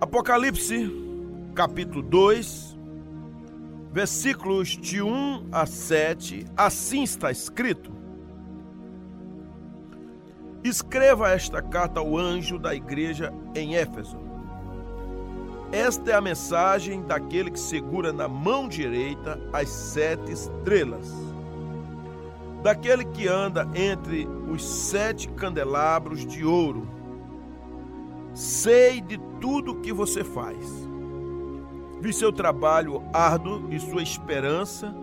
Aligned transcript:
Apocalipse, 0.00 0.90
capítulo 1.54 2.00
2, 2.00 2.74
versículos 3.92 4.68
de 4.70 5.02
1 5.02 5.48
a 5.52 5.66
7, 5.66 6.46
assim 6.56 7.02
está 7.02 7.30
escrito: 7.30 7.92
Escreva 10.64 11.30
esta 11.30 11.60
carta 11.60 12.00
ao 12.00 12.16
anjo 12.16 12.58
da 12.58 12.74
igreja 12.74 13.30
em 13.54 13.76
Éfeso. 13.76 14.16
Esta 15.70 16.12
é 16.12 16.14
a 16.14 16.20
mensagem 16.22 17.02
daquele 17.02 17.50
que 17.50 17.60
segura 17.60 18.10
na 18.10 18.26
mão 18.26 18.68
direita 18.68 19.38
as 19.52 19.68
sete 19.68 20.32
estrelas, 20.32 21.12
daquele 22.62 23.04
que 23.04 23.28
anda 23.28 23.68
entre 23.74 24.26
os 24.50 24.64
sete 24.64 25.28
candelabros 25.28 26.24
de 26.24 26.42
ouro. 26.42 26.99
Sei 28.34 29.00
de 29.00 29.18
tudo 29.40 29.80
que 29.80 29.92
você 29.92 30.22
faz. 30.22 30.56
Vi 32.00 32.12
seu 32.12 32.32
trabalho 32.32 33.02
árduo 33.12 33.68
e 33.70 33.78
sua 33.78 34.02
esperança, 34.02 34.94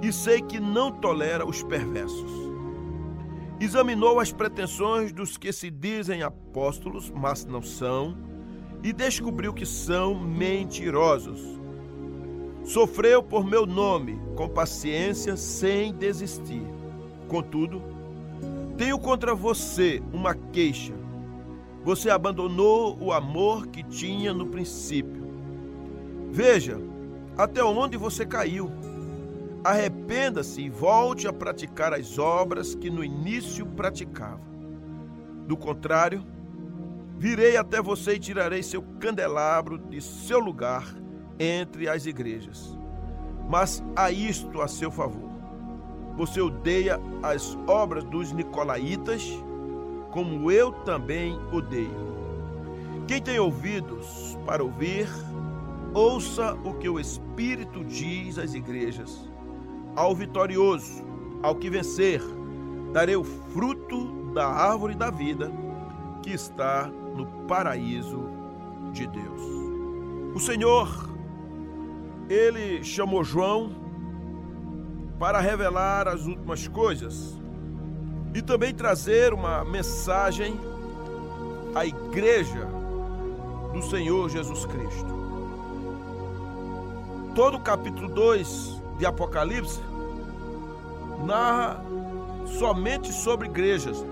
e 0.00 0.12
sei 0.12 0.40
que 0.40 0.60
não 0.60 0.92
tolera 0.92 1.46
os 1.46 1.62
perversos. 1.62 2.30
Examinou 3.58 4.20
as 4.20 4.30
pretensões 4.30 5.10
dos 5.10 5.36
que 5.36 5.52
se 5.52 5.70
dizem 5.70 6.22
apóstolos, 6.22 7.10
mas 7.10 7.44
não 7.44 7.62
são, 7.62 8.16
e 8.82 8.92
descobriu 8.92 9.52
que 9.52 9.66
são 9.66 10.14
mentirosos. 10.14 11.58
Sofreu 12.64 13.22
por 13.22 13.44
meu 13.44 13.66
nome 13.66 14.20
com 14.36 14.48
paciência 14.48 15.36
sem 15.36 15.92
desistir. 15.92 16.62
Contudo, 17.26 17.82
tenho 18.76 18.98
contra 18.98 19.34
você 19.34 20.00
uma 20.12 20.34
queixa 20.34 20.94
você 21.84 22.10
abandonou 22.10 22.98
o 23.00 23.12
amor 23.12 23.66
que 23.68 23.82
tinha 23.82 24.32
no 24.32 24.46
princípio. 24.46 25.26
Veja 26.30 26.78
até 27.36 27.62
onde 27.62 27.96
você 27.96 28.26
caiu. 28.26 28.70
Arrependa-se 29.64 30.60
e 30.60 30.70
volte 30.70 31.26
a 31.26 31.32
praticar 31.32 31.92
as 31.92 32.18
obras 32.18 32.74
que 32.74 32.90
no 32.90 33.04
início 33.04 33.66
praticava. 33.66 34.40
Do 35.46 35.56
contrário, 35.56 36.24
virei 37.16 37.56
até 37.56 37.80
você 37.80 38.14
e 38.14 38.18
tirarei 38.18 38.62
seu 38.62 38.82
candelabro 39.00 39.78
de 39.78 40.00
seu 40.00 40.38
lugar 40.38 40.86
entre 41.38 41.88
as 41.88 42.06
igrejas. 42.06 42.76
Mas 43.48 43.82
há 43.96 44.10
isto 44.10 44.60
a 44.60 44.68
seu 44.68 44.90
favor. 44.90 45.30
Você 46.16 46.40
odeia 46.40 47.00
as 47.22 47.56
obras 47.66 48.04
dos 48.04 48.32
nicolaítas 48.32 49.22
como 50.10 50.50
eu 50.50 50.72
também 50.72 51.38
odeio. 51.52 52.16
Quem 53.06 53.22
tem 53.22 53.38
ouvidos 53.38 54.38
para 54.44 54.62
ouvir, 54.62 55.08
ouça 55.94 56.54
o 56.64 56.74
que 56.74 56.88
o 56.88 57.00
Espírito 57.00 57.84
diz 57.84 58.38
às 58.38 58.54
igrejas. 58.54 59.28
Ao 59.96 60.14
vitorioso, 60.14 61.04
ao 61.42 61.54
que 61.54 61.70
vencer, 61.70 62.22
darei 62.92 63.16
o 63.16 63.24
fruto 63.24 64.32
da 64.32 64.46
árvore 64.46 64.94
da 64.94 65.10
vida 65.10 65.50
que 66.22 66.30
está 66.30 66.86
no 67.16 67.26
paraíso 67.46 68.28
de 68.92 69.06
Deus. 69.06 69.42
O 70.34 70.38
Senhor, 70.38 70.88
ele 72.28 72.84
chamou 72.84 73.24
João 73.24 73.72
para 75.18 75.40
revelar 75.40 76.06
as 76.06 76.26
últimas 76.26 76.68
coisas 76.68 77.40
e 78.38 78.42
também 78.42 78.72
trazer 78.72 79.34
uma 79.34 79.64
mensagem 79.64 80.60
à 81.74 81.84
igreja 81.84 82.68
do 83.72 83.82
Senhor 83.82 84.30
Jesus 84.30 84.64
Cristo. 84.64 85.18
Todo 87.34 87.56
o 87.56 87.60
capítulo 87.60 88.08
2 88.08 88.80
de 88.96 89.06
Apocalipse 89.06 89.80
narra 91.26 91.82
somente 92.58 93.12
sobre 93.12 93.48
igrejas. 93.48 94.04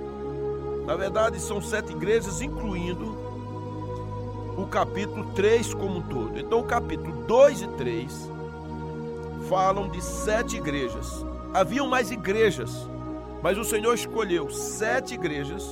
Na 0.84 0.97
verdade, 0.97 1.38
são 1.38 1.62
sete 1.62 1.93
igrejas, 1.93 2.41
incluindo 2.41 3.16
o 4.58 4.66
capítulo 4.66 5.25
3 5.34 5.72
como 5.72 5.98
um 5.98 6.03
todo. 6.03 6.37
Então, 6.37 6.60
o 6.60 6.64
capítulo 6.64 7.25
2 7.26 7.62
e 7.62 7.69
3 7.69 8.31
falam 9.48 9.88
de 9.88 10.03
sete 10.03 10.56
igrejas. 10.56 11.25
Haviam 11.54 11.87
mais 11.87 12.10
igrejas 12.10 12.88
mas 13.42 13.58
o 13.58 13.64
Senhor 13.64 13.94
escolheu 13.94 14.50
sete 14.50 15.14
igrejas 15.14 15.64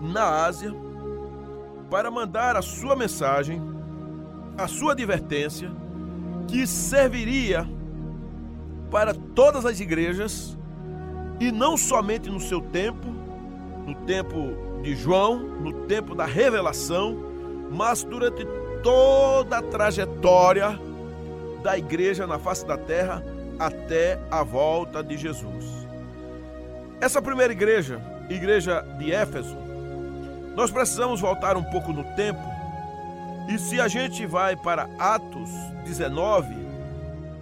na 0.00 0.44
Ásia 0.44 0.74
para 1.90 2.10
mandar 2.10 2.56
a 2.56 2.62
sua 2.62 2.94
mensagem, 2.94 3.60
a 4.56 4.68
sua 4.68 4.92
advertência, 4.92 5.70
que 6.46 6.66
serviria 6.66 7.68
para 8.90 9.14
todas 9.14 9.64
as 9.64 9.80
igrejas 9.80 10.56
e 11.38 11.50
não 11.50 11.76
somente 11.76 12.28
no 12.28 12.40
seu 12.40 12.60
tempo, 12.60 13.06
no 13.86 13.94
tempo 14.06 14.36
de 14.82 14.94
João, 14.94 15.38
no 15.38 15.72
tempo 15.86 16.14
da 16.14 16.26
revelação, 16.26 17.16
mas 17.70 18.04
durante 18.04 18.46
toda 18.82 19.58
a 19.58 19.62
trajetória 19.62 20.78
da 21.62 21.76
igreja 21.76 22.26
na 22.26 22.38
face 22.38 22.66
da 22.66 22.76
terra 22.76 23.22
até 23.58 24.18
a 24.30 24.42
volta 24.42 25.02
de 25.02 25.16
Jesus. 25.16 25.79
Essa 27.00 27.22
primeira 27.22 27.50
igreja, 27.50 27.98
igreja 28.28 28.82
de 28.98 29.10
Éfeso, 29.10 29.56
nós 30.54 30.70
precisamos 30.70 31.18
voltar 31.18 31.56
um 31.56 31.62
pouco 31.62 31.94
no 31.94 32.04
tempo. 32.14 32.40
E 33.48 33.58
se 33.58 33.80
a 33.80 33.88
gente 33.88 34.26
vai 34.26 34.54
para 34.54 34.86
Atos 34.98 35.50
19, 35.84 36.54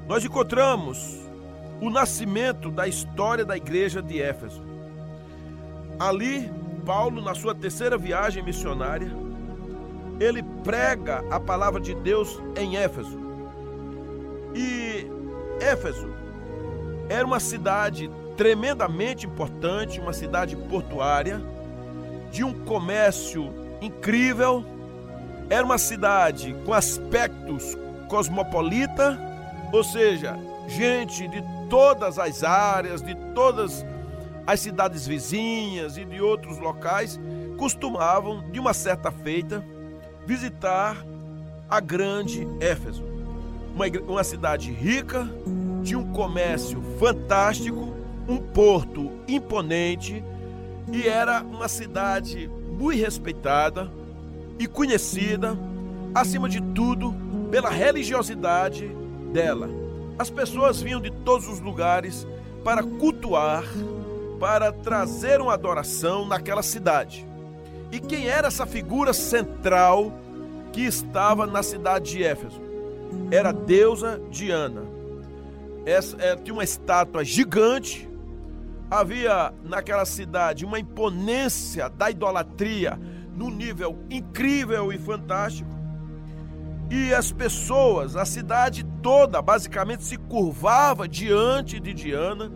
nós 0.07 0.25
encontramos 0.25 1.19
o 1.81 1.91
nascimento 1.91 2.71
da 2.71 2.87
história 2.87 3.45
da 3.45 3.57
igreja 3.57 4.01
de 4.01 4.23
Éfeso. 4.23 4.63
Ali, 5.99 6.49
Paulo, 6.87 7.21
na 7.21 7.35
sua 7.35 7.53
terceira 7.53 7.99
viagem 7.99 8.45
missionária, 8.45 9.11
ele 10.21 10.43
prega 10.63 11.25
a 11.33 11.41
palavra 11.41 11.81
de 11.81 11.97
Deus 11.97 12.41
em 12.57 12.77
Éfeso. 12.77 13.19
E 14.55 15.05
Éfeso 15.61 16.09
era 17.09 17.27
uma 17.27 17.41
cidade 17.41 18.09
tremendamente 18.39 19.27
importante, 19.27 19.99
uma 19.99 20.13
cidade 20.13 20.55
portuária, 20.55 21.43
de 22.31 22.45
um 22.45 22.55
comércio 22.65 23.53
incrível. 23.83 24.65
Era 25.51 25.65
uma 25.67 25.77
cidade 25.77 26.55
com 26.65 26.73
aspectos 26.73 27.77
cosmopolita, 28.09 29.19
ou 29.73 29.83
seja, 29.83 30.39
gente 30.69 31.27
de 31.27 31.43
todas 31.69 32.17
as 32.17 32.45
áreas, 32.45 33.03
de 33.03 33.15
todas 33.35 33.85
as 34.47 34.61
cidades 34.61 35.05
vizinhas 35.05 35.99
e 35.99 36.05
de 36.05 36.23
outros 36.23 36.59
locais 36.59 37.19
costumavam, 37.59 38.49
de 38.53 38.61
uma 38.61 38.73
certa 38.73 39.11
feita, 39.11 39.65
visitar 40.25 40.97
a 41.69 41.81
grande 41.81 42.47
Éfeso. 42.61 43.05
Uma, 43.75 43.87
uma 44.07 44.25
cidade 44.25 44.71
rica, 44.71 45.29
de 45.83 45.97
um 45.97 46.13
comércio 46.13 46.81
fantástico, 46.99 47.98
um 48.29 48.37
porto 48.37 49.11
imponente 49.27 50.23
e 50.93 51.09
era 51.09 51.43
uma 51.43 51.67
cidade 51.67 52.49
muito 52.79 53.01
respeitada 53.01 53.91
e 54.59 54.67
conhecida, 54.67 55.59
acima 56.15 56.49
de 56.49 56.61
tudo, 56.61 57.15
pela 57.51 57.71
religiosidade 57.71 58.87
dela. 59.33 59.69
As 60.19 60.31
pessoas 60.31 60.81
vinham 60.81 61.01
de 61.01 61.11
todos 61.11 61.49
os 61.49 61.61
lugares 61.61 62.27
para 62.63 62.83
cultuar, 62.83 63.65
para 64.39 64.73
trazer 64.73 65.41
uma 65.41 65.55
adoração 65.55 66.27
naquela 66.27 66.63
cidade. 66.63 67.27
E 67.91 67.99
quem 67.99 68.29
era 68.29 68.49
essa 68.49 68.67
figura 68.67 69.13
central 69.13 70.13
que 70.73 70.83
estava 70.83 71.47
na 71.47 71.63
cidade 71.63 72.13
de 72.13 72.25
Éfeso? 72.25 72.61
Era 73.31 73.51
a 73.51 73.53
deusa 73.53 74.21
Diana. 74.31 74.83
Essa, 75.87 76.17
é, 76.21 76.37
tinha 76.37 76.53
uma 76.53 76.65
estátua 76.65 77.25
gigante 77.25 78.08
Havia 78.91 79.53
naquela 79.63 80.05
cidade 80.05 80.65
uma 80.65 80.79
imponência 80.79 81.91
da 81.91 82.11
idolatria 82.11 82.99
num 83.35 83.51
nível 83.51 83.99
incrível 84.11 84.93
e 84.93 84.99
fantástico. 84.99 85.69
E 86.91 87.13
as 87.13 87.31
pessoas, 87.31 88.17
a 88.17 88.25
cidade 88.25 88.83
toda, 89.03 89.43
basicamente 89.43 90.05
se 90.05 90.17
curvava 90.17 91.07
diante 91.07 91.79
de 91.79 91.93
Diana. 91.93 92.51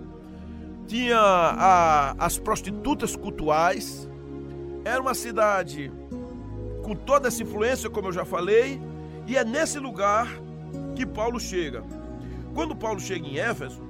Tinha 0.86 1.18
a, 1.18 2.14
as 2.18 2.38
prostitutas 2.38 3.14
cultuais. 3.14 4.08
Era 4.84 5.02
uma 5.02 5.14
cidade 5.14 5.92
com 6.82 6.94
toda 6.94 7.28
essa 7.28 7.42
influência, 7.42 7.90
como 7.90 8.08
eu 8.08 8.12
já 8.12 8.24
falei, 8.24 8.80
e 9.26 9.36
é 9.36 9.44
nesse 9.44 9.78
lugar 9.78 10.28
que 10.96 11.04
Paulo 11.04 11.38
chega. 11.38 11.84
Quando 12.54 12.74
Paulo 12.74 13.00
chega 13.00 13.26
em 13.26 13.38
Éfeso, 13.38 13.82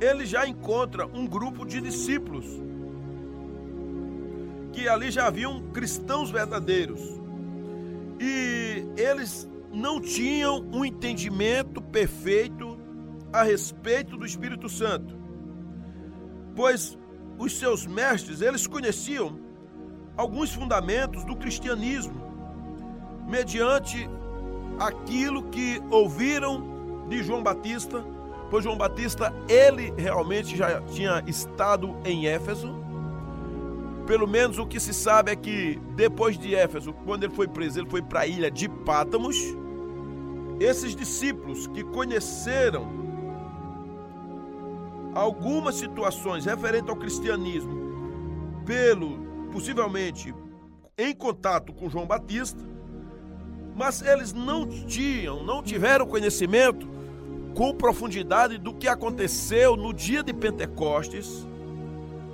ele 0.00 0.24
já 0.24 0.46
encontra 0.46 1.06
um 1.06 1.26
grupo 1.26 1.66
de 1.66 1.80
discípulos 1.80 2.46
que 4.72 4.88
ali 4.88 5.10
já 5.10 5.26
haviam 5.26 5.60
cristãos 5.72 6.30
verdadeiros. 6.30 7.00
E 8.18 8.84
eles 8.96 9.48
não 9.72 10.00
tinham 10.00 10.60
um 10.72 10.84
entendimento 10.84 11.80
perfeito 11.80 12.78
a 13.32 13.42
respeito 13.42 14.16
do 14.16 14.26
Espírito 14.26 14.68
Santo, 14.68 15.16
pois 16.56 16.98
os 17.38 17.58
seus 17.58 17.86
mestres, 17.86 18.40
eles 18.40 18.66
conheciam 18.66 19.38
alguns 20.16 20.52
fundamentos 20.52 21.24
do 21.24 21.36
cristianismo, 21.36 22.20
mediante 23.26 24.08
aquilo 24.78 25.44
que 25.44 25.80
ouviram 25.90 27.06
de 27.08 27.22
João 27.22 27.42
Batista, 27.42 28.04
pois 28.50 28.64
João 28.64 28.76
Batista, 28.76 29.32
ele 29.48 29.94
realmente 29.96 30.56
já 30.56 30.80
tinha 30.82 31.22
estado 31.26 31.96
em 32.04 32.26
Éfeso. 32.26 32.74
Pelo 34.06 34.26
menos 34.26 34.58
o 34.58 34.66
que 34.66 34.80
se 34.80 34.92
sabe 34.92 35.30
é 35.30 35.36
que 35.36 35.80
depois 35.94 36.36
de 36.36 36.54
Éfeso, 36.54 36.92
quando 37.04 37.22
ele 37.22 37.32
foi 37.32 37.46
preso, 37.46 37.78
ele 37.78 37.88
foi 37.88 38.02
para 38.02 38.20
a 38.20 38.26
ilha 38.26 38.50
de 38.50 38.68
Pátamos. 38.68 39.36
Esses 40.58 40.96
discípulos 40.96 41.68
que 41.68 41.84
conheceram 41.84 42.88
algumas 45.14 45.76
situações 45.76 46.44
referentes 46.44 46.90
ao 46.90 46.96
cristianismo, 46.96 48.62
pelo 48.66 49.20
possivelmente 49.52 50.34
em 50.98 51.14
contato 51.14 51.72
com 51.72 51.88
João 51.88 52.06
Batista, 52.06 52.62
mas 53.76 54.02
eles 54.02 54.32
não 54.32 54.66
tinham, 54.66 55.42
não 55.44 55.62
tiveram 55.62 56.04
conhecimento 56.06 56.99
com 57.54 57.74
profundidade 57.74 58.58
do 58.58 58.72
que 58.72 58.88
aconteceu 58.88 59.76
no 59.76 59.92
dia 59.92 60.22
de 60.22 60.32
Pentecostes, 60.32 61.46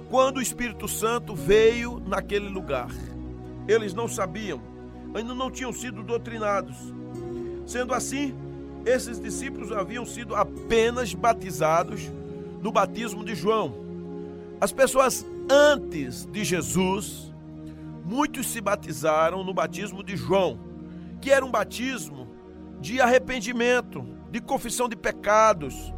quando 0.08 0.36
o 0.36 0.42
Espírito 0.42 0.86
Santo 0.86 1.34
veio 1.34 2.00
naquele 2.06 2.48
lugar. 2.48 2.88
Eles 3.66 3.92
não 3.92 4.06
sabiam, 4.06 4.60
ainda 5.14 5.34
não 5.34 5.50
tinham 5.50 5.72
sido 5.72 6.02
doutrinados. 6.02 6.76
Sendo 7.66 7.92
assim, 7.92 8.34
esses 8.84 9.18
discípulos 9.18 9.72
haviam 9.72 10.06
sido 10.06 10.34
apenas 10.34 11.12
batizados 11.12 12.02
no 12.62 12.70
batismo 12.70 13.24
de 13.24 13.34
João. 13.34 13.74
As 14.60 14.72
pessoas 14.72 15.26
antes 15.50 16.24
de 16.26 16.44
Jesus, 16.44 17.32
muitos 18.04 18.46
se 18.46 18.60
batizaram 18.60 19.42
no 19.42 19.52
batismo 19.52 20.04
de 20.04 20.16
João, 20.16 20.58
que 21.20 21.32
era 21.32 21.44
um 21.44 21.50
batismo 21.50 22.28
de 22.80 23.00
arrependimento, 23.00 24.06
de 24.30 24.40
confissão 24.40 24.88
de 24.88 24.96
pecados. 24.96 25.92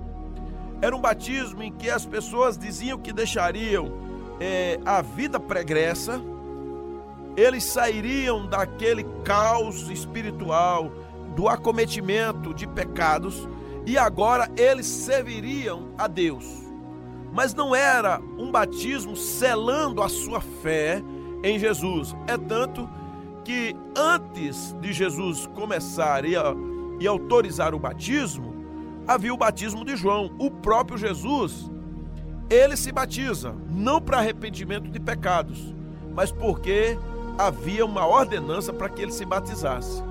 Era 0.81 0.95
um 0.95 1.01
batismo 1.01 1.63
em 1.63 1.73
que 1.73 1.91
as 1.91 2.07
pessoas 2.07 2.57
diziam 2.57 2.99
que 2.99 3.13
deixariam 3.13 3.93
é, 4.41 4.79
a 4.85 5.03
vida 5.03 5.41
pregressa, 5.41 6.21
eles 7.37 7.65
sairiam 7.65 8.47
daquele 8.47 9.05
caos 9.25 9.89
espiritual, 9.91 10.91
do 11.35 11.49
acometimento 11.49 12.53
de 12.53 12.67
pecados, 12.67 13.49
e 13.87 13.97
agora 13.97 14.51
eles 14.57 14.87
serviriam 14.87 15.89
a 15.97 16.07
Deus. 16.07 16.45
Mas 17.33 17.55
não 17.55 17.75
era 17.75 18.21
um 18.39 18.51
batismo 18.51 19.17
selando 19.17 20.03
a 20.03 20.09
sua 20.09 20.41
fé 20.41 21.03
em 21.43 21.59
Jesus. 21.59 22.15
É 22.27 22.37
tanto 22.37 22.89
que 23.45 23.75
antes 23.97 24.75
de 24.81 24.93
Jesus 24.93 25.47
começar 25.55 26.25
e, 26.25 26.35
e 27.01 27.07
autorizar 27.07 27.75
o 27.75 27.79
batismo, 27.79 28.55
havia 29.07 29.33
o 29.33 29.37
batismo 29.37 29.85
de 29.85 29.97
João. 29.97 30.31
O 30.39 30.51
próprio 30.51 30.99
Jesus, 30.99 31.71
ele 32.51 32.77
se 32.77 32.93
batiza, 32.93 33.55
não 33.71 34.01
para 34.01 34.19
arrependimento 34.19 34.89
de 34.91 35.01
pecados, 35.01 35.75
mas 36.15 36.31
porque 36.31 36.99
havia 37.39 37.85
uma 37.85 38.07
ordenança 38.07 38.73
para 38.73 38.89
que 38.89 39.03
ele 39.03 39.13
se 39.13 39.25
batizasse. 39.25 40.03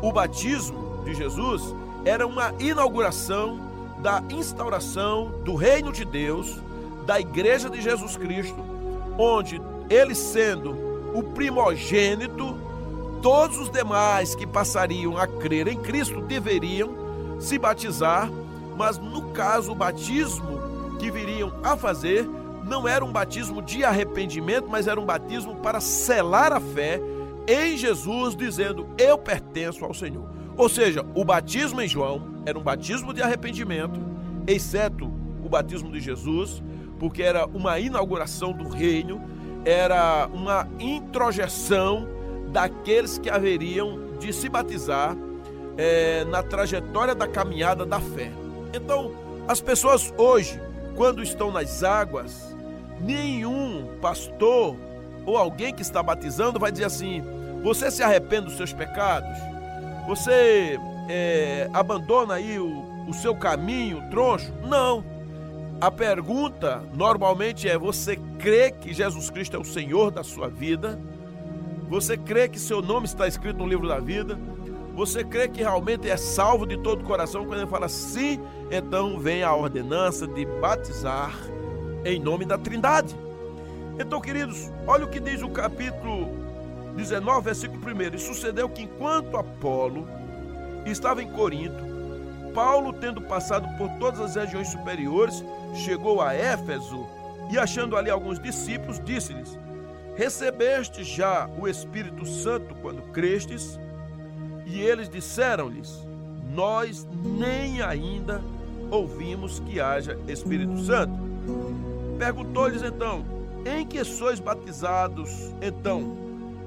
O 0.00 0.12
batismo 0.12 1.02
de 1.04 1.14
Jesus 1.14 1.74
era 2.04 2.26
uma 2.26 2.54
inauguração 2.58 3.58
da 4.00 4.22
instauração 4.30 5.32
do 5.44 5.54
reino 5.54 5.92
de 5.92 6.04
Deus, 6.04 6.58
da 7.04 7.20
igreja 7.20 7.68
de 7.68 7.80
Jesus 7.80 8.16
Cristo, 8.16 8.56
onde 9.18 9.60
ele 9.90 10.14
sendo 10.14 10.74
o 11.12 11.22
primogênito, 11.22 12.56
todos 13.22 13.58
os 13.58 13.70
demais 13.70 14.34
que 14.34 14.46
passariam 14.46 15.16
a 15.16 15.26
crer 15.26 15.68
em 15.68 15.76
Cristo 15.76 16.20
deveriam 16.20 17.38
se 17.38 17.58
batizar, 17.58 18.30
mas 18.76 18.98
no 18.98 19.30
caso 19.30 19.72
o 19.72 19.74
batismo 19.74 20.60
que 20.98 21.10
viriam 21.10 21.52
a 21.62 21.76
fazer 21.76 22.28
não 22.64 22.86
era 22.86 23.04
um 23.04 23.12
batismo 23.12 23.60
de 23.60 23.84
arrependimento, 23.84 24.68
mas 24.68 24.86
era 24.86 25.00
um 25.00 25.04
batismo 25.04 25.56
para 25.56 25.80
selar 25.80 26.52
a 26.52 26.60
fé 26.60 27.00
em 27.46 27.76
Jesus, 27.76 28.36
dizendo: 28.36 28.86
Eu 28.96 29.18
pertenço 29.18 29.84
ao 29.84 29.92
Senhor. 29.92 30.28
Ou 30.56 30.68
seja, 30.68 31.04
o 31.14 31.24
batismo 31.24 31.80
em 31.80 31.88
João 31.88 32.42
era 32.44 32.58
um 32.58 32.62
batismo 32.62 33.12
de 33.12 33.22
arrependimento, 33.22 34.00
exceto 34.46 35.10
o 35.42 35.48
batismo 35.48 35.90
de 35.90 36.00
Jesus, 36.00 36.62
porque 36.98 37.22
era 37.22 37.46
uma 37.46 37.78
inauguração 37.80 38.52
do 38.52 38.68
reino, 38.68 39.20
era 39.64 40.28
uma 40.32 40.68
introjeção 40.78 42.19
daqueles 42.50 43.18
que 43.18 43.30
haveriam 43.30 44.16
de 44.18 44.32
se 44.32 44.48
batizar 44.48 45.16
é, 45.76 46.24
na 46.24 46.42
trajetória 46.42 47.14
da 47.14 47.26
caminhada 47.26 47.86
da 47.86 48.00
fé. 48.00 48.30
Então, 48.74 49.12
as 49.48 49.60
pessoas 49.60 50.12
hoje, 50.16 50.60
quando 50.96 51.22
estão 51.22 51.50
nas 51.50 51.82
águas, 51.82 52.54
nenhum 53.00 53.88
pastor 54.00 54.76
ou 55.24 55.36
alguém 55.36 55.74
que 55.74 55.82
está 55.82 56.02
batizando 56.02 56.58
vai 56.58 56.70
dizer 56.70 56.84
assim: 56.84 57.22
você 57.62 57.90
se 57.90 58.02
arrepende 58.02 58.46
dos 58.46 58.56
seus 58.56 58.72
pecados? 58.72 59.38
Você 60.06 60.78
é, 61.08 61.68
abandona 61.72 62.34
aí 62.34 62.58
o, 62.58 62.84
o 63.08 63.14
seu 63.14 63.34
caminho, 63.34 64.02
troncho? 64.10 64.52
Não. 64.62 65.04
A 65.80 65.90
pergunta 65.90 66.82
normalmente 66.92 67.68
é: 67.68 67.78
você 67.78 68.16
crê 68.38 68.70
que 68.70 68.92
Jesus 68.92 69.30
Cristo 69.30 69.56
é 69.56 69.60
o 69.60 69.64
Senhor 69.64 70.10
da 70.10 70.22
sua 70.22 70.48
vida? 70.48 71.00
Você 71.90 72.16
crê 72.16 72.48
que 72.48 72.60
seu 72.60 72.80
nome 72.80 73.06
está 73.06 73.26
escrito 73.26 73.58
no 73.58 73.66
livro 73.66 73.88
da 73.88 73.98
vida? 73.98 74.38
Você 74.94 75.24
crê 75.24 75.48
que 75.48 75.60
realmente 75.60 76.08
é 76.08 76.16
salvo 76.16 76.64
de 76.64 76.76
todo 76.76 77.02
o 77.02 77.04
coração? 77.04 77.44
Quando 77.44 77.62
ele 77.62 77.68
fala 77.68 77.88
sim, 77.88 78.40
então 78.70 79.18
vem 79.18 79.42
a 79.42 79.52
ordenança 79.52 80.24
de 80.24 80.46
batizar 80.46 81.36
em 82.04 82.20
nome 82.20 82.44
da 82.44 82.56
Trindade. 82.56 83.16
Então, 83.98 84.20
queridos, 84.20 84.70
olha 84.86 85.04
o 85.04 85.10
que 85.10 85.18
diz 85.18 85.42
o 85.42 85.48
capítulo 85.50 86.28
19, 86.94 87.44
versículo 87.44 87.80
1. 87.84 88.14
E 88.14 88.18
sucedeu 88.20 88.68
que 88.68 88.82
enquanto 88.82 89.36
Apolo 89.36 90.06
estava 90.86 91.20
em 91.20 91.32
Corinto, 91.32 91.90
Paulo, 92.54 92.92
tendo 92.92 93.20
passado 93.20 93.66
por 93.76 93.88
todas 93.98 94.20
as 94.20 94.36
regiões 94.36 94.68
superiores, 94.68 95.42
chegou 95.74 96.22
a 96.22 96.34
Éfeso 96.34 97.04
e, 97.50 97.58
achando 97.58 97.96
ali 97.96 98.10
alguns 98.10 98.38
discípulos, 98.38 99.00
disse-lhes: 99.04 99.58
Recebeste 100.16 101.04
já 101.04 101.48
o 101.58 101.66
Espírito 101.66 102.26
Santo 102.26 102.74
quando 102.82 103.02
crestes? 103.12 103.78
E 104.66 104.80
eles 104.80 105.08
disseram-lhes: 105.08 106.06
Nós 106.52 107.06
nem 107.24 107.80
ainda 107.82 108.40
ouvimos 108.90 109.60
que 109.60 109.80
haja 109.80 110.18
Espírito 110.28 110.78
Santo. 110.78 111.12
Perguntou-lhes 112.18 112.82
então: 112.82 113.24
Em 113.64 113.86
que 113.86 114.04
sois 114.04 114.40
batizados 114.40 115.30
então? 115.62 116.16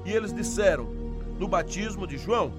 E 0.04 0.12
eles 0.12 0.32
disseram: 0.32 0.86
No 1.38 1.46
batismo 1.46 2.06
de 2.06 2.18
João. 2.18 2.52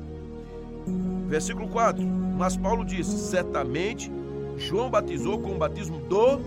Versículo 1.27 1.67
4. 1.67 2.01
Mas 2.03 2.55
Paulo 2.55 2.85
disse: 2.85 3.17
Certamente 3.29 4.11
João 4.57 4.89
batizou 4.89 5.39
com 5.39 5.51
o 5.51 5.57
batismo 5.57 5.99
do 5.99 6.39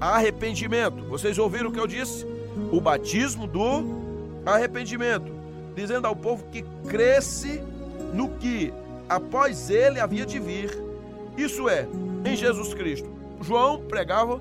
arrependimento. 0.00 1.04
Vocês 1.04 1.38
ouviram 1.38 1.70
o 1.70 1.72
que 1.72 1.80
eu 1.80 1.86
disse? 1.86 2.26
O 2.70 2.80
batismo 2.80 3.46
do 3.46 4.42
arrependimento, 4.44 5.32
dizendo 5.74 6.06
ao 6.06 6.16
povo 6.16 6.44
que 6.50 6.64
cresce 6.88 7.62
no 8.12 8.28
que 8.30 8.72
após 9.08 9.70
ele 9.70 10.00
havia 10.00 10.26
de 10.26 10.38
vir. 10.38 10.70
Isso 11.36 11.68
é, 11.68 11.86
em 12.24 12.36
Jesus 12.36 12.74
Cristo. 12.74 13.10
João 13.40 13.80
pregava 13.82 14.40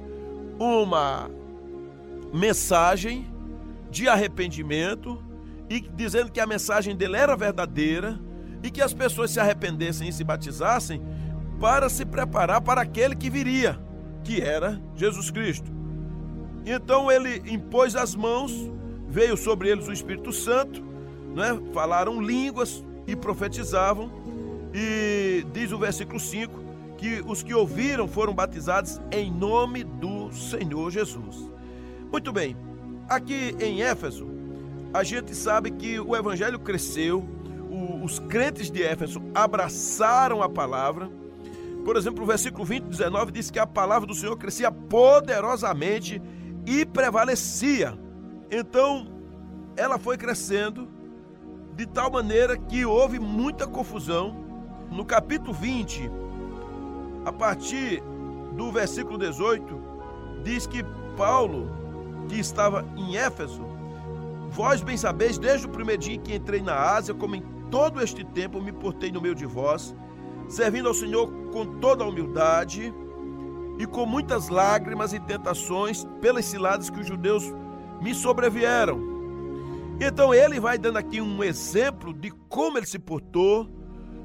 uma 0.60 1.30
mensagem 2.34 3.28
de 3.90 4.08
arrependimento 4.08 5.22
e 5.70 5.82
dizendo 5.82 6.32
que 6.32 6.40
a 6.40 6.46
mensagem 6.46 6.96
dele 6.96 7.18
era 7.18 7.36
verdadeira 7.36 8.20
e 8.64 8.70
que 8.70 8.82
as 8.82 8.94
pessoas 8.94 9.32
se 9.32 9.40
arrependessem 9.40 10.08
e 10.08 10.14
se 10.14 10.24
batizassem 10.24 11.02
para 11.60 11.90
se 11.90 12.06
preparar 12.06 12.62
para 12.62 12.82
aquele 12.82 13.16
que 13.16 13.30
viria, 13.30 13.80
que 14.24 14.42
era 14.42 14.82
Jesus 14.96 15.30
Cristo. 15.30 15.81
Então 16.66 17.12
ele 17.12 17.42
impôs 17.52 17.96
as 17.96 18.16
mãos, 18.16 18.54
veio 19.08 19.36
sobre 19.36 19.70
eles 19.70 19.88
o 19.88 19.92
Espírito 19.92 20.32
Santo, 20.32 20.84
né? 21.36 21.60
falaram 21.74 22.22
línguas 22.22 22.84
e 23.08 23.16
profetizavam, 23.16 24.12
e 24.74 25.46
diz 25.52 25.72
o 25.72 25.78
versículo 25.78 26.20
5 26.20 26.62
que 26.98 27.22
os 27.26 27.42
que 27.42 27.54
ouviram 27.54 28.08
foram 28.08 28.32
batizados 28.32 29.02
em 29.12 29.32
nome 29.32 29.84
do 29.84 30.32
Senhor 30.32 30.92
Jesus. 30.92 31.50
Muito 32.12 32.32
bem, 32.32 32.56
aqui 33.10 33.56
em 33.60 33.82
Éfeso, 33.82 34.28
a 34.94 35.04
gente 35.04 35.34
sabe 35.34 35.72
que 35.72 36.00
o 36.00 36.16
evangelho 36.16 36.60
cresceu, 36.60 37.28
os 38.04 38.20
crentes 38.20 38.70
de 38.70 38.84
Éfeso 38.84 39.22
abraçaram 39.34 40.44
a 40.44 40.50
palavra. 40.50 41.10
Por 41.84 41.96
exemplo, 41.96 42.24
o 42.24 42.28
versículo 42.28 42.66
20, 42.66 42.84
19 42.84 43.32
diz 43.32 43.50
que 43.50 43.58
a 43.58 43.66
palavra 43.66 44.08
do 44.08 44.14
Senhor 44.14 44.38
crescia 44.38 44.72
poderosamente 44.72 46.22
e 46.66 46.86
prevalecia. 46.86 47.98
Então, 48.50 49.08
ela 49.76 49.98
foi 49.98 50.18
crescendo 50.18 50.88
de 51.76 51.86
tal 51.86 52.12
maneira 52.12 52.58
que 52.58 52.86
houve 52.86 53.20
muita 53.20 53.68
confusão. 53.68 54.36
No 54.92 55.06
capítulo 55.06 55.54
20, 55.54 56.12
a 57.24 57.32
partir 57.32 58.04
do 58.56 58.72
versículo 58.72 59.18
18, 59.18 59.82
diz 60.44 60.68
que 60.68 60.84
Paulo, 61.16 61.70
que 62.28 62.40
estava 62.40 62.86
em 62.98 63.16
Éfeso, 63.16 63.66
vós 64.50 64.82
bem 64.82 64.98
sabeis, 64.98 65.38
desde 65.38 65.66
o 65.66 65.70
primeiro 65.70 66.02
dia 66.02 66.18
que 66.18 66.36
entrei 66.36 66.62
na 66.62 66.76
Ásia, 66.76 67.14
como 67.14 67.36
em 67.36 67.44
todo 67.70 68.02
este 68.02 68.24
tempo 68.26 68.62
me 68.62 68.74
portei 68.74 69.12
no 69.12 69.22
meio 69.22 69.34
de 69.34 69.46
vós, 69.46 69.96
servindo 70.50 70.90
ao 70.90 70.94
Senhor 70.94 71.32
com 71.54 71.80
toda 71.80 72.04
a 72.04 72.08
humildade 72.08 72.94
e 73.82 73.88
com 73.88 74.06
muitas 74.06 74.48
lágrimas 74.48 75.12
e 75.12 75.20
tentações 75.20 76.06
pelas 76.22 76.46
ciladas 76.46 76.88
que 76.88 77.00
os 77.00 77.08
judeus 77.08 77.52
me 78.00 78.14
sobrevieram. 78.14 79.02
Então 80.00 80.32
ele 80.32 80.60
vai 80.60 80.78
dando 80.78 80.98
aqui 80.98 81.20
um 81.20 81.44
exemplo 81.44 82.14
de 82.14 82.30
como 82.48 82.78
ele 82.78 82.86
se 82.86 83.00
portou, 83.00 83.68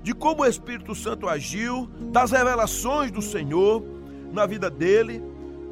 de 0.03 0.13
como 0.13 0.43
o 0.43 0.47
Espírito 0.47 0.95
Santo 0.95 1.27
agiu, 1.27 1.89
das 2.13 2.33
revelações 2.33 3.11
do 3.11 3.23
Senhor 3.23 3.83
na 4.31 4.45
vida 4.45 4.69
dele. 4.69 5.23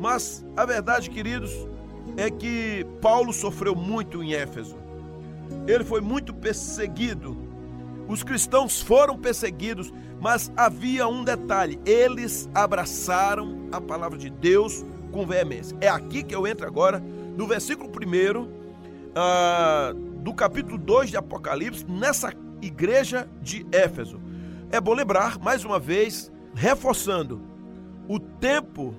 Mas 0.01 0.43
a 0.57 0.65
verdade, 0.65 1.11
queridos, 1.11 1.53
é 2.17 2.31
que 2.31 2.87
Paulo 3.03 3.35
sofreu 3.35 3.75
muito 3.75 4.23
em 4.23 4.33
Éfeso. 4.33 4.77
Ele 5.67 5.85
foi 5.85 6.01
muito 6.01 6.33
perseguido. 6.33 7.37
Os 8.09 8.23
cristãos 8.23 8.81
foram 8.81 9.17
perseguidos, 9.17 9.93
mas 10.21 10.53
havia 10.57 11.09
um 11.09 11.25
detalhe: 11.25 11.81
eles 11.85 12.49
abraçaram 12.55 13.69
a 13.73 13.81
palavra 13.81 14.19
de 14.19 14.31
Deus 14.31 14.85
com 15.11 15.27
veemência. 15.27 15.77
É 15.81 15.89
aqui 15.89 16.23
que 16.23 16.35
eu 16.35 16.47
entro 16.47 16.67
agora, 16.67 17.03
no 17.37 17.47
versículo 17.47 17.89
1 17.89 18.49
ah, 19.15 19.93
do 20.21 20.35
capítulo 20.35 20.77
2 20.77 21.11
de 21.11 21.17
Apocalipse, 21.17 21.87
nessa 21.89 22.33
igreja 22.61 23.29
de 23.41 23.67
Éfeso. 23.71 24.21
É 24.71 24.81
bom 24.81 24.93
lembrar, 24.93 25.39
mais 25.39 25.65
uma 25.65 25.79
vez, 25.79 26.33
reforçando, 26.55 27.41
o 28.09 28.19
tempo 28.19 28.95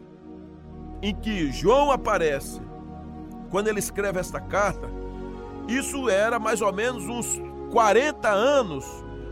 em 1.02 1.14
que 1.14 1.52
João 1.52 1.92
aparece, 1.92 2.62
quando 3.50 3.68
ele 3.68 3.80
escreve 3.80 4.20
esta 4.20 4.40
carta, 4.40 4.90
isso 5.68 6.10
era 6.10 6.40
mais 6.40 6.62
ou 6.62 6.72
menos 6.72 7.08
uns 7.08 7.42
40 7.72 8.30
anos 8.30 8.86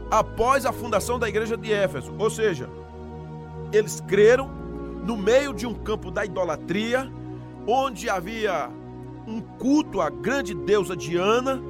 após 0.09 0.65
a 0.65 0.71
fundação 0.71 1.17
da 1.17 1.27
igreja 1.27 1.57
de 1.57 1.71
Éfeso. 1.71 2.13
Ou 2.17 2.29
seja, 2.29 2.69
eles 3.71 4.01
creram 4.01 4.47
no 5.05 5.17
meio 5.17 5.53
de 5.53 5.65
um 5.65 5.73
campo 5.73 6.11
da 6.11 6.25
idolatria, 6.25 7.11
onde 7.67 8.09
havia 8.09 8.69
um 9.27 9.41
culto 9.41 10.01
à 10.01 10.09
grande 10.09 10.53
deusa 10.53 10.95
Diana, 10.95 11.61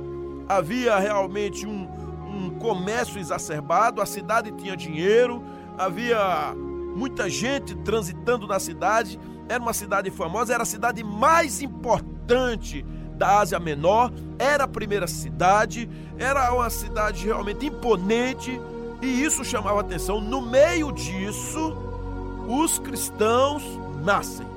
havia 0.48 0.98
realmente 0.98 1.66
um, 1.66 1.88
um 2.28 2.50
comércio 2.60 3.20
exacerbado, 3.20 4.02
a 4.02 4.06
cidade 4.06 4.52
tinha 4.52 4.76
dinheiro, 4.76 5.44
havia 5.78 6.54
muita 6.96 7.30
gente 7.30 7.76
transitando 7.76 8.48
na 8.48 8.60
cidade, 8.60 9.20
era 9.48 9.62
uma 9.62 9.74
cidade 9.74 10.10
famosa, 10.12 10.54
era 10.54 10.64
a 10.64 10.66
cidade 10.66 11.04
mais 11.04 11.62
importante 11.62 12.86
da 13.14 13.40
Ásia 13.40 13.60
Menor, 13.60 14.12
era 14.38 14.64
a 14.64 14.68
primeira 14.68 15.08
cidade, 15.08 15.90
era 16.18 16.54
uma 16.54 16.70
cidade 16.70 17.26
realmente 17.26 17.66
imponente 17.66 18.60
e 19.02 19.24
isso 19.24 19.44
chamava 19.44 19.82
atenção. 19.82 20.22
No 20.22 20.42
meio 20.42 20.92
disso, 20.92 21.76
os 22.48 22.80
cristãos 22.80 23.64
nascem. 24.04 24.48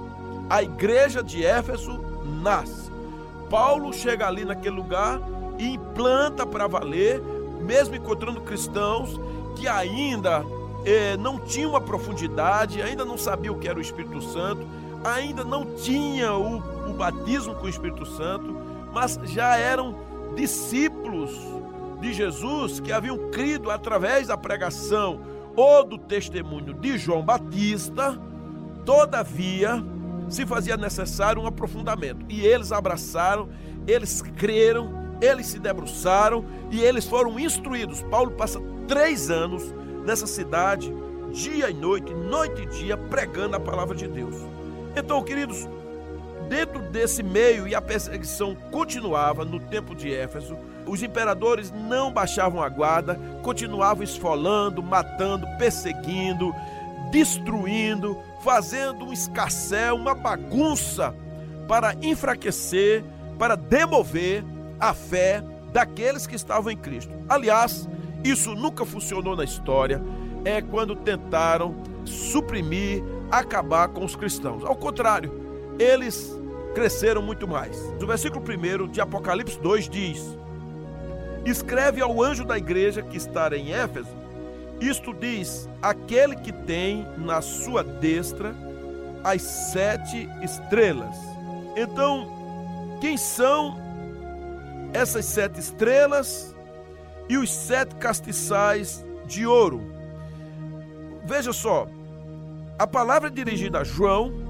A 0.48 0.62
igreja 0.62 1.22
de 1.22 1.44
Éfeso 1.44 1.98
nasce. 2.42 2.90
Paulo 3.50 3.92
chega 3.92 4.26
ali 4.26 4.44
naquele 4.44 4.76
lugar 4.76 5.20
e 5.58 5.74
implanta 5.74 6.46
para 6.46 6.66
valer, 6.66 7.20
mesmo 7.60 7.96
encontrando 7.96 8.40
cristãos 8.40 9.20
que 9.56 9.66
ainda 9.66 10.44
eh, 10.84 11.16
não 11.16 11.38
tinham 11.38 11.70
uma 11.70 11.80
profundidade, 11.80 12.82
ainda 12.82 13.04
não 13.04 13.16
sabiam 13.16 13.54
o 13.54 13.58
que 13.58 13.68
era 13.68 13.78
o 13.78 13.82
Espírito 13.82 14.20
Santo, 14.22 14.66
ainda 15.04 15.44
não 15.44 15.64
tinha 15.76 16.34
o, 16.34 16.62
batismo 16.96 17.54
com 17.54 17.66
o 17.66 17.68
Espírito 17.68 18.04
Santo, 18.04 18.56
mas 18.92 19.18
já 19.24 19.56
eram 19.56 19.94
discípulos 20.34 21.30
de 22.00 22.12
Jesus 22.12 22.80
que 22.80 22.92
haviam 22.92 23.30
crido 23.30 23.70
através 23.70 24.28
da 24.28 24.36
pregação 24.36 25.20
ou 25.54 25.84
do 25.84 25.96
testemunho 25.96 26.74
de 26.74 26.98
João 26.98 27.22
Batista, 27.22 28.18
todavia 28.84 29.82
se 30.28 30.44
fazia 30.44 30.76
necessário 30.76 31.42
um 31.42 31.46
aprofundamento. 31.46 32.26
E 32.28 32.44
eles 32.44 32.72
abraçaram, 32.72 33.48
eles 33.86 34.22
creram, 34.36 34.90
eles 35.20 35.46
se 35.46 35.58
debruçaram 35.58 36.44
e 36.70 36.82
eles 36.82 37.06
foram 37.06 37.38
instruídos. 37.38 38.02
Paulo 38.02 38.32
passa 38.32 38.60
três 38.86 39.30
anos 39.30 39.74
nessa 40.04 40.26
cidade, 40.26 40.92
dia 41.32 41.70
e 41.70 41.74
noite, 41.74 42.12
noite 42.14 42.62
e 42.62 42.66
dia, 42.66 42.96
pregando 42.96 43.56
a 43.56 43.60
palavra 43.60 43.94
de 43.94 44.06
Deus. 44.06 44.34
Então, 44.96 45.22
queridos, 45.22 45.68
dentro 46.48 46.80
desse 46.80 47.22
meio 47.22 47.66
e 47.66 47.74
a 47.74 47.80
perseguição 47.80 48.56
continuava 48.70 49.44
no 49.44 49.60
tempo 49.60 49.94
de 49.94 50.12
Éfeso, 50.12 50.56
os 50.86 51.02
imperadores 51.02 51.72
não 51.72 52.12
baixavam 52.12 52.62
a 52.62 52.68
guarda, 52.68 53.18
continuavam 53.42 54.04
esfolando, 54.04 54.82
matando, 54.82 55.46
perseguindo, 55.58 56.54
destruindo, 57.10 58.18
fazendo 58.42 59.06
um 59.06 59.12
escarcel, 59.12 59.96
uma 59.96 60.14
bagunça 60.14 61.14
para 61.66 61.94
enfraquecer, 62.02 63.04
para 63.38 63.56
demover 63.56 64.44
a 64.78 64.94
fé 64.94 65.42
daqueles 65.72 66.26
que 66.26 66.36
estavam 66.36 66.70
em 66.70 66.76
Cristo. 66.76 67.12
Aliás, 67.28 67.88
isso 68.22 68.54
nunca 68.54 68.84
funcionou 68.84 69.36
na 69.36 69.44
história, 69.44 70.00
é 70.44 70.62
quando 70.62 70.94
tentaram 70.94 71.74
suprimir 72.04 73.02
acabar 73.30 73.88
com 73.88 74.04
os 74.04 74.14
cristãos. 74.14 74.64
Ao 74.64 74.76
contrário, 74.76 75.45
eles 75.78 76.34
cresceram 76.74 77.22
muito 77.22 77.46
mais. 77.48 77.76
O 78.00 78.06
versículo 78.06 78.42
1 78.42 78.88
de 78.88 79.00
Apocalipse 79.00 79.58
2 79.58 79.88
diz: 79.88 80.38
Escreve 81.44 82.00
ao 82.00 82.22
anjo 82.22 82.44
da 82.44 82.58
igreja 82.58 83.02
que 83.02 83.16
está 83.16 83.54
em 83.56 83.72
Éfeso, 83.72 84.14
isto 84.80 85.12
diz: 85.14 85.68
aquele 85.80 86.36
que 86.36 86.52
tem 86.52 87.06
na 87.16 87.40
sua 87.40 87.82
destra 87.82 88.54
as 89.24 89.42
sete 89.42 90.28
estrelas. 90.42 91.16
Então, 91.76 92.28
quem 93.00 93.16
são 93.16 93.76
essas 94.92 95.24
sete 95.24 95.58
estrelas 95.58 96.54
e 97.28 97.36
os 97.36 97.50
sete 97.50 97.94
castiçais 97.96 99.04
de 99.26 99.46
ouro? 99.46 99.80
Veja 101.24 101.52
só, 101.52 101.88
a 102.78 102.86
palavra 102.86 103.30
dirigida 103.30 103.80
a 103.80 103.84
João, 103.84 104.45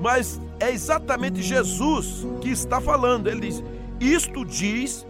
mas 0.00 0.40
é 0.58 0.70
exatamente 0.70 1.42
Jesus 1.42 2.26
que 2.40 2.50
está 2.50 2.80
falando. 2.80 3.28
Ele 3.28 3.40
diz: 3.40 3.62
Isto 4.00 4.44
diz 4.44 5.06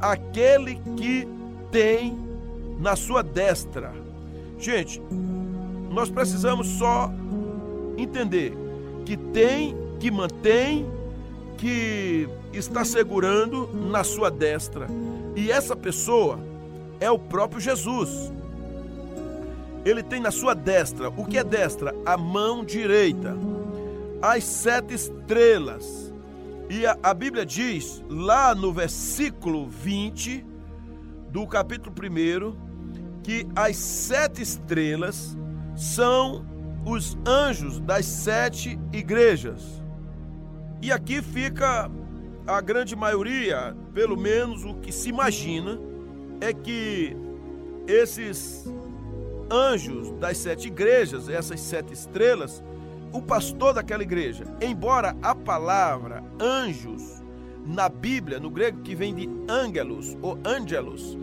aquele 0.00 0.80
que 0.96 1.28
tem 1.70 2.18
na 2.78 2.96
sua 2.96 3.22
destra. 3.22 3.92
Gente, 4.58 5.00
nós 5.90 6.10
precisamos 6.10 6.66
só 6.66 7.10
entender 7.96 8.56
que 9.04 9.16
tem, 9.16 9.76
que 10.00 10.10
mantém, 10.10 10.86
que 11.58 12.28
está 12.52 12.84
segurando 12.84 13.68
na 13.72 14.02
sua 14.02 14.30
destra. 14.30 14.86
E 15.36 15.50
essa 15.50 15.76
pessoa 15.76 16.38
é 17.00 17.10
o 17.10 17.18
próprio 17.18 17.60
Jesus 17.60 18.32
ele 19.84 20.02
tem 20.02 20.18
na 20.18 20.30
sua 20.30 20.54
destra, 20.54 21.10
o 21.10 21.24
que 21.26 21.36
é 21.36 21.44
destra? 21.44 21.94
A 22.06 22.16
mão 22.16 22.64
direita, 22.64 23.36
as 24.24 24.42
sete 24.42 24.94
estrelas. 24.94 26.10
E 26.70 26.86
a, 26.86 26.96
a 27.02 27.12
Bíblia 27.12 27.44
diz, 27.44 28.02
lá 28.08 28.54
no 28.54 28.72
versículo 28.72 29.68
20 29.68 30.42
do 31.30 31.46
capítulo 31.46 31.94
1, 31.94 33.20
que 33.22 33.46
as 33.54 33.76
sete 33.76 34.40
estrelas 34.40 35.36
são 35.76 36.42
os 36.86 37.18
anjos 37.26 37.80
das 37.80 38.06
sete 38.06 38.80
igrejas. 38.94 39.82
E 40.80 40.90
aqui 40.90 41.20
fica 41.20 41.90
a 42.46 42.60
grande 42.62 42.96
maioria, 42.96 43.76
pelo 43.92 44.16
menos 44.16 44.64
o 44.64 44.74
que 44.76 44.90
se 44.90 45.10
imagina, 45.10 45.78
é 46.40 46.54
que 46.54 47.14
esses 47.86 48.64
anjos 49.50 50.12
das 50.12 50.38
sete 50.38 50.68
igrejas, 50.68 51.28
essas 51.28 51.60
sete 51.60 51.92
estrelas, 51.92 52.64
o 53.14 53.22
pastor 53.22 53.72
daquela 53.72 54.02
igreja. 54.02 54.44
Embora 54.60 55.16
a 55.22 55.36
palavra 55.36 56.24
anjos 56.40 57.22
na 57.64 57.88
Bíblia, 57.88 58.40
no 58.40 58.50
grego 58.50 58.82
que 58.82 58.94
vem 58.94 59.14
de 59.14 59.30
ângelos 59.48 60.18
ou 60.20 60.36
ângelos, 60.44 61.16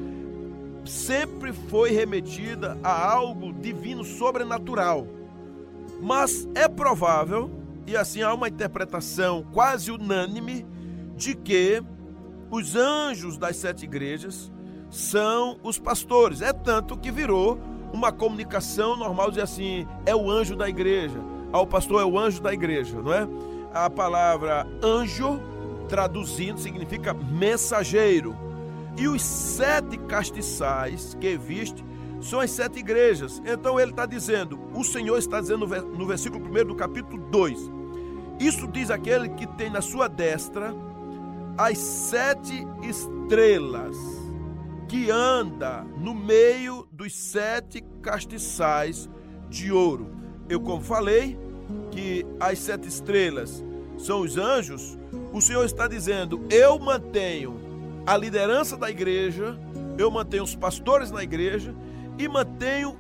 sempre 0.86 1.52
foi 1.52 1.92
remetida 1.92 2.78
a 2.82 3.12
algo 3.12 3.52
divino 3.52 4.06
sobrenatural. 4.06 5.06
Mas 6.02 6.48
é 6.56 6.66
provável, 6.68 7.52
e 7.86 7.98
assim 7.98 8.22
há 8.22 8.34
uma 8.34 8.48
interpretação 8.48 9.46
quase 9.52 9.92
unânime, 9.92 10.66
de 11.18 11.36
que 11.36 11.84
os 12.50 12.74
anjos 12.74 13.38
das 13.38 13.58
sete 13.58 13.84
igrejas 13.84 14.50
são 14.90 15.60
os 15.62 15.78
pastores. 15.78 16.42
É 16.42 16.54
tanto 16.54 16.98
que 16.98 17.12
virou 17.12 17.60
uma 17.92 18.14
comunicação 18.14 18.96
normal 18.96 19.30
dizer 19.30 19.42
assim, 19.42 19.86
é 20.06 20.16
o 20.16 20.32
anjo 20.32 20.56
da 20.56 20.70
igreja. 20.70 21.20
Ao 21.52 21.68
pastor 21.68 22.02
é 22.02 22.06
o 22.06 22.18
anjo 22.18 22.42
da 22.42 22.54
igreja, 22.54 23.02
não 23.02 23.14
é? 23.14 23.28
A 23.74 23.90
palavra 23.90 24.66
anjo, 24.82 25.40
traduzindo, 25.90 26.60
significa 26.60 27.14
mensageiro. 27.14 28.36
E 28.98 29.08
os 29.08 29.22
sete 29.22 29.98
castiçais 29.98 31.16
que 31.20 31.38
viste 31.38 31.84
são 32.22 32.40
as 32.40 32.52
sete 32.52 32.80
igrejas. 32.80 33.42
Então 33.46 33.80
ele 33.80 33.92
está 33.92 34.06
dizendo, 34.06 34.60
o 34.74 34.84
Senhor 34.84 35.18
está 35.18 35.42
dizendo 35.42 35.66
no 35.68 36.06
versículo 36.06 36.46
1 36.46 36.68
do 36.68 36.76
capítulo 36.76 37.22
2: 37.30 37.72
Isso 38.40 38.68
diz 38.68 38.90
aquele 38.90 39.30
que 39.30 39.48
tem 39.48 39.70
na 39.70 39.82
sua 39.82 40.08
destra 40.08 40.74
as 41.58 41.78
sete 41.78 42.66
estrelas, 42.82 43.98
que 44.88 45.12
anda 45.12 45.86
no 45.98 46.14
meio 46.14 46.88
dos 46.92 47.16
sete 47.16 47.84
castiçais 48.02 49.10
de 49.50 49.72
ouro. 49.72 50.21
Eu, 50.50 50.60
como 50.60 50.82
falei, 50.82 51.38
que 51.92 52.26
as 52.40 52.60
sete 52.60 52.88
estrelas 52.88 53.64
são 53.98 54.22
os 54.22 54.38
anjos, 54.38 54.98
o 55.32 55.42
Senhor 55.42 55.66
está 55.66 55.88
dizendo: 55.88 56.46
Eu 56.50 56.78
mantenho 56.80 57.60
a 58.06 58.18
liderança 58.18 58.76
da 58.76 58.90
igreja, 58.90 59.58
eu 59.98 60.10
mantenho 60.10 60.44
os 60.44 60.56
pastores 60.56 61.12
na 61.12 61.24
igreja 61.24 61.76
e 62.18 62.28
mantenho 62.28 62.98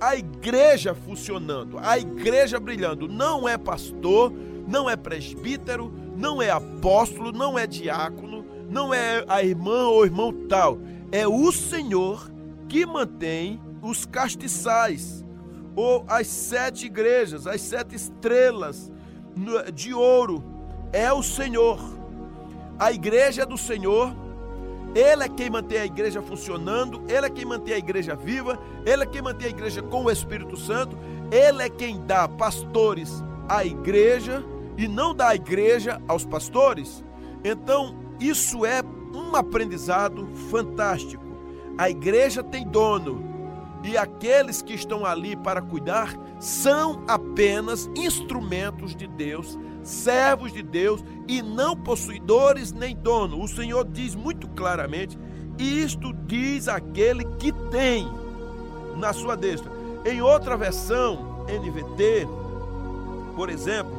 a 0.00 0.16
igreja 0.16 0.94
funcionando, 0.94 1.78
a 1.78 1.98
igreja 1.98 2.60
brilhando. 2.60 3.08
Não 3.08 3.48
é 3.48 3.56
pastor, 3.56 4.32
não 4.66 4.88
é 4.88 4.96
presbítero, 4.96 5.92
não 6.16 6.42
é 6.42 6.50
apóstolo, 6.50 7.32
não 7.32 7.58
é 7.58 7.66
diácono, 7.66 8.44
não 8.68 8.92
é 8.92 9.24
a 9.28 9.42
irmã 9.42 9.88
ou 9.88 10.04
irmão 10.04 10.32
tal. 10.48 10.78
É 11.10 11.26
o 11.26 11.50
Senhor 11.52 12.30
que 12.68 12.84
mantém 12.84 13.60
os 13.82 14.04
castiçais, 14.04 15.23
ou 15.76 16.04
as 16.08 16.26
sete 16.26 16.86
igrejas, 16.86 17.46
as 17.46 17.60
sete 17.60 17.94
estrelas 17.94 18.90
de 19.72 19.92
ouro. 19.92 20.42
É 20.92 21.12
o 21.12 21.22
Senhor. 21.22 21.78
A 22.78 22.92
igreja 22.92 23.42
é 23.42 23.46
do 23.46 23.58
Senhor 23.58 24.14
ele 24.94 25.24
é 25.24 25.28
quem 25.28 25.50
mantém 25.50 25.78
a 25.78 25.84
igreja 25.84 26.22
funcionando, 26.22 27.02
ele 27.08 27.26
é 27.26 27.30
quem 27.30 27.44
mantém 27.44 27.74
a 27.74 27.78
igreja 27.78 28.14
viva, 28.14 28.56
ele 28.86 29.02
é 29.02 29.06
quem 29.06 29.20
mantém 29.20 29.48
a 29.48 29.50
igreja 29.50 29.82
com 29.82 30.04
o 30.04 30.10
Espírito 30.10 30.56
Santo, 30.56 30.96
ele 31.32 31.64
é 31.64 31.68
quem 31.68 32.06
dá 32.06 32.28
pastores 32.28 33.24
à 33.48 33.64
igreja 33.64 34.44
e 34.78 34.86
não 34.86 35.12
dá 35.12 35.30
a 35.30 35.34
igreja 35.34 36.00
aos 36.06 36.24
pastores. 36.24 37.04
Então, 37.42 37.96
isso 38.20 38.64
é 38.64 38.82
um 39.12 39.34
aprendizado 39.34 40.28
fantástico. 40.48 41.24
A 41.76 41.90
igreja 41.90 42.44
tem 42.44 42.64
dono 42.64 43.33
e 43.84 43.96
aqueles 43.96 44.62
que 44.62 44.72
estão 44.74 45.04
ali 45.04 45.36
para 45.36 45.62
cuidar 45.62 46.14
são 46.40 47.04
apenas 47.06 47.88
instrumentos 47.96 48.96
de 48.96 49.06
Deus 49.06 49.58
servos 49.84 50.52
de 50.52 50.62
Deus 50.62 51.04
e 51.28 51.42
não 51.42 51.76
possuidores 51.76 52.72
nem 52.72 52.96
dono. 52.96 53.42
O 53.42 53.46
Senhor 53.46 53.84
diz 53.84 54.14
muito 54.14 54.48
claramente: 54.48 55.18
isto 55.58 56.12
diz 56.12 56.66
aquele 56.66 57.24
que 57.36 57.52
tem 57.70 58.10
na 58.96 59.12
sua 59.12 59.36
destra. 59.36 59.70
Em 60.04 60.20
outra 60.20 60.56
versão, 60.56 61.44
NVT, 61.48 62.26
por 63.36 63.50
exemplo, 63.50 63.94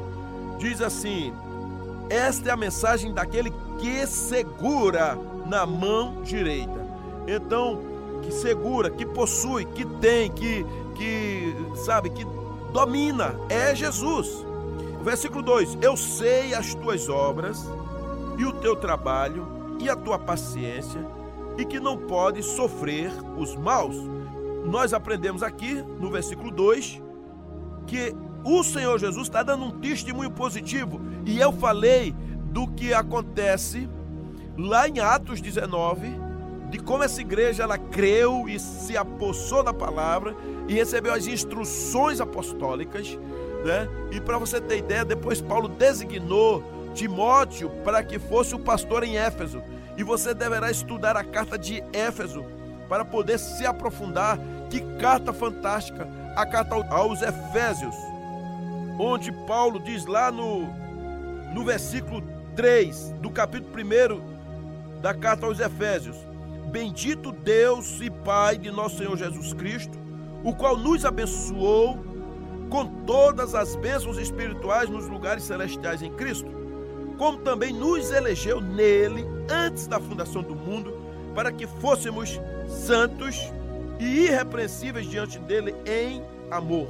diz 0.59 0.81
assim: 0.81 1.31
esta 2.09 2.49
é 2.49 2.51
a 2.51 2.57
mensagem 2.57 3.13
daquele 3.13 3.51
que 3.79 4.05
segura 4.07 5.17
na 5.45 5.65
mão 5.65 6.21
direita. 6.23 6.85
Então, 7.27 7.94
que 8.25 8.33
segura, 8.33 8.89
que 8.89 9.05
possui, 9.05 9.65
que 9.65 9.85
tem, 9.85 10.31
que, 10.31 10.65
que 10.95 11.55
sabe, 11.75 12.09
que 12.09 12.25
domina, 12.73 13.39
é 13.49 13.75
Jesus. 13.75 14.45
Versículo 15.01 15.43
2: 15.43 15.77
Eu 15.81 15.95
sei 15.95 16.53
as 16.53 16.73
tuas 16.73 17.07
obras 17.07 17.63
e 18.37 18.45
o 18.45 18.51
teu 18.51 18.75
trabalho 18.75 19.47
e 19.79 19.89
a 19.89 19.95
tua 19.95 20.17
paciência, 20.17 20.99
e 21.57 21.65
que 21.65 21.79
não 21.79 21.97
podes 21.97 22.45
sofrer 22.45 23.11
os 23.37 23.55
maus. 23.55 23.95
Nós 24.65 24.93
aprendemos 24.93 25.43
aqui 25.43 25.73
no 25.73 26.09
versículo 26.09 26.49
2 26.49 27.01
que 27.85 28.15
o 28.43 28.63
Senhor 28.63 28.99
Jesus 28.99 29.27
está 29.27 29.43
dando 29.43 29.65
um 29.65 29.79
testemunho 29.79 30.31
positivo, 30.31 30.99
e 31.25 31.39
eu 31.39 31.51
falei 31.51 32.15
do 32.51 32.67
que 32.67 32.93
acontece 32.93 33.87
lá 34.57 34.87
em 34.87 34.99
Atos 34.99 35.41
19, 35.41 36.24
de 36.69 36.79
como 36.79 37.03
essa 37.03 37.21
igreja 37.21 37.63
ela 37.63 37.77
creu 37.77 38.49
e 38.49 38.59
se 38.59 38.97
apossou 38.97 39.63
da 39.63 39.73
palavra 39.73 40.35
e 40.67 40.73
recebeu 40.73 41.13
as 41.13 41.27
instruções 41.27 42.19
apostólicas 42.19 43.17
né? 43.65 43.89
E 44.11 44.21
para 44.21 44.37
você 44.37 44.61
ter 44.61 44.77
ideia, 44.77 45.03
depois 45.03 45.41
Paulo 45.41 45.67
designou 45.67 46.63
Timóteo 46.93 47.69
para 47.83 48.03
que 48.03 48.19
fosse 48.19 48.53
o 48.53 48.59
pastor 48.59 49.03
em 49.03 49.17
Éfeso. 49.17 49.61
E 49.97 50.03
você 50.03 50.33
deverá 50.33 50.69
estudar 50.69 51.17
a 51.17 51.23
carta 51.23 51.57
de 51.57 51.83
Éfeso 51.91 52.45
para 52.87 53.03
poder 53.03 53.39
se 53.39 53.65
aprofundar. 53.65 54.37
Que 54.69 54.81
carta 54.99 55.33
fantástica! 55.33 56.07
A 56.35 56.45
carta 56.45 56.75
aos 56.93 57.21
Efésios, 57.21 57.95
onde 58.99 59.31
Paulo 59.47 59.79
diz 59.79 60.05
lá 60.05 60.29
no, 60.29 60.67
no 61.53 61.63
versículo 61.63 62.21
3 62.57 63.15
do 63.21 63.31
capítulo 63.31 63.73
1 63.73 65.01
da 65.01 65.13
carta 65.13 65.45
aos 65.45 65.59
Efésios: 65.59 66.17
Bendito 66.75 67.31
Deus 67.31 68.01
e 68.01 68.09
Pai 68.09 68.57
de 68.57 68.69
nosso 68.69 68.97
Senhor 68.97 69.15
Jesus 69.15 69.53
Cristo, 69.53 69.97
o 70.43 70.53
qual 70.53 70.75
nos 70.75 71.05
abençoou 71.05 71.97
com 72.69 72.85
todas 73.05 73.55
as 73.55 73.77
bênçãos 73.77 74.17
espirituais 74.17 74.89
nos 74.89 75.07
lugares 75.07 75.45
celestiais 75.45 76.01
em 76.01 76.11
Cristo, 76.15 76.51
como 77.17 77.37
também 77.37 77.71
nos 77.71 78.11
elegeu 78.11 78.59
nele 78.59 79.25
antes 79.49 79.87
da 79.87 80.01
fundação 80.01 80.41
do 80.41 80.53
mundo, 80.53 80.93
para 81.33 81.49
que 81.49 81.65
fôssemos 81.65 82.41
santos 82.67 83.39
e 83.97 84.25
irrepreensíveis 84.25 85.09
diante 85.09 85.39
dele 85.39 85.73
em 85.85 86.21
amor. 86.51 86.89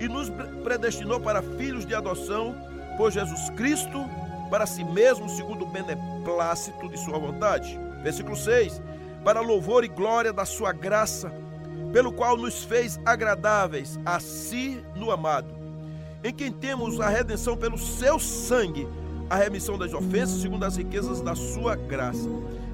E 0.00 0.08
nos 0.08 0.28
predestinou 0.64 1.20
para 1.20 1.40
filhos 1.40 1.86
de 1.86 1.94
adoção 1.94 2.52
por 2.96 3.12
Jesus 3.12 3.48
Cristo, 3.50 4.04
para 4.50 4.66
si 4.66 4.82
mesmo, 4.82 5.28
segundo 5.28 5.62
o 5.62 5.68
beneplácito 5.68 6.88
de 6.88 6.98
sua 6.98 7.16
vontade. 7.16 7.80
Versículo 8.02 8.36
6: 8.36 8.82
Para 9.24 9.40
louvor 9.40 9.84
e 9.84 9.88
glória 9.88 10.32
da 10.32 10.44
sua 10.44 10.72
graça, 10.72 11.32
pelo 11.92 12.12
qual 12.12 12.36
nos 12.36 12.64
fez 12.64 12.98
agradáveis 13.04 13.98
a 14.04 14.18
si 14.18 14.82
no 14.94 15.10
amado, 15.10 15.54
em 16.24 16.32
quem 16.32 16.50
temos 16.50 17.00
a 17.00 17.08
redenção 17.08 17.56
pelo 17.56 17.78
seu 17.78 18.18
sangue, 18.18 18.86
a 19.28 19.36
remissão 19.36 19.78
das 19.78 19.92
ofensas, 19.92 20.40
segundo 20.40 20.64
as 20.64 20.76
riquezas 20.76 21.20
da 21.20 21.34
sua 21.34 21.76
graça. 21.76 22.28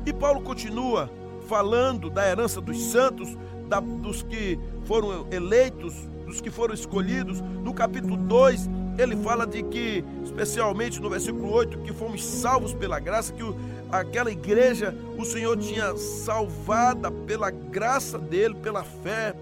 E 0.07 0.12
Paulo 0.12 0.41
continua 0.41 1.11
falando 1.49 2.11
da 2.11 2.29
herança 2.29 2.61
dos 2.61 2.79
santos, 2.91 3.37
da, 3.69 3.81
dos 3.81 4.23
que 4.23 4.59
foram 4.85 5.27
eleitos, 5.31 5.95
dos 6.27 6.41
que 6.41 6.51
foram 6.51 6.75
escolhidos. 6.75 7.41
No 7.41 7.73
capítulo 7.73 8.17
2, 8.17 8.69
ele 8.99 9.17
fala 9.17 9.47
de 9.47 9.63
que, 9.63 10.05
especialmente 10.25 11.01
no 11.01 11.09
versículo 11.09 11.53
8, 11.53 11.79
que 11.79 11.93
fomos 11.93 12.25
salvos 12.25 12.75
pela 12.75 12.99
graça, 12.99 13.33
que 13.33 13.45
o, 13.45 13.57
aquela 13.91 14.31
igreja 14.31 14.95
o 15.17 15.25
Senhor 15.25 15.57
tinha 15.57 15.97
salvada 15.97 17.09
pela 17.09 17.49
graça 17.49 18.19
dele, 18.19 18.55
pela 18.57 18.83
fé, 18.83 19.35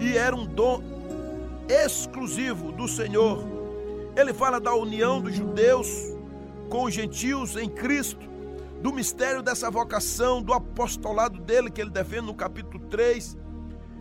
e 0.00 0.16
era 0.16 0.34
um 0.34 0.46
dom 0.46 0.80
exclusivo 1.68 2.70
do 2.70 2.86
Senhor. 2.86 3.44
Ele 4.16 4.32
fala 4.32 4.60
da 4.60 4.74
união 4.74 5.20
dos 5.20 5.34
judeus 5.34 6.14
com 6.68 6.84
os 6.84 6.94
gentios 6.94 7.56
em 7.56 7.68
Cristo, 7.68 8.28
do 8.80 8.92
mistério 8.92 9.42
dessa 9.42 9.68
vocação, 9.70 10.40
do 10.40 10.52
apostolado 10.52 11.40
dele 11.40 11.68
que 11.68 11.80
ele 11.80 11.90
defende 11.90 12.26
no 12.26 12.34
capítulo 12.34 12.78
3. 12.86 13.36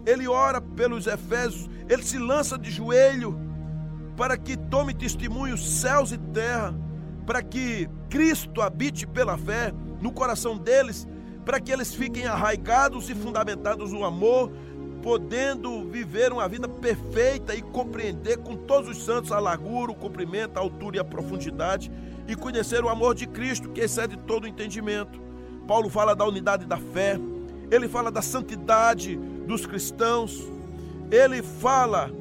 Ele 0.05 0.27
ora 0.27 0.61
pelos 0.61 1.07
Efésios, 1.07 1.67
ele 1.89 2.03
se 2.03 2.19
lança 2.19 2.57
de 2.57 2.69
joelho 2.69 3.48
para 4.19 4.37
que 4.37 4.57
tome 4.57 4.93
testemunho 4.93 5.57
céus 5.57 6.11
e 6.11 6.17
terra, 6.17 6.75
para 7.25 7.41
que 7.41 7.89
Cristo 8.09 8.61
habite 8.61 9.07
pela 9.07 9.37
fé 9.37 9.73
no 10.01 10.11
coração 10.11 10.57
deles, 10.57 11.07
para 11.45 11.57
que 11.57 11.71
eles 11.71 11.95
fiquem 11.95 12.25
arraigados 12.25 13.09
e 13.09 13.15
fundamentados 13.15 13.93
no 13.93 14.03
amor, 14.03 14.51
podendo 15.01 15.89
viver 15.89 16.33
uma 16.33 16.49
vida 16.49 16.67
perfeita 16.67 17.55
e 17.55 17.61
compreender 17.61 18.39
com 18.39 18.57
todos 18.57 18.89
os 18.89 19.05
santos 19.05 19.31
a 19.31 19.39
largura, 19.39 19.93
o 19.93 19.95
comprimento, 19.95 20.57
a 20.57 20.59
altura 20.59 20.97
e 20.97 20.99
a 20.99 21.05
profundidade 21.05 21.89
e 22.27 22.35
conhecer 22.35 22.83
o 22.83 22.89
amor 22.89 23.15
de 23.15 23.25
Cristo 23.25 23.69
que 23.69 23.79
excede 23.79 24.17
todo 24.17 24.43
o 24.43 24.47
entendimento. 24.47 25.17
Paulo 25.65 25.87
fala 25.87 26.13
da 26.13 26.25
unidade 26.25 26.65
da 26.65 26.75
fé, 26.75 27.17
ele 27.71 27.87
fala 27.87 28.11
da 28.11 28.21
santidade 28.21 29.15
dos 29.47 29.65
cristãos, 29.65 30.45
ele 31.09 31.41
fala 31.41 32.18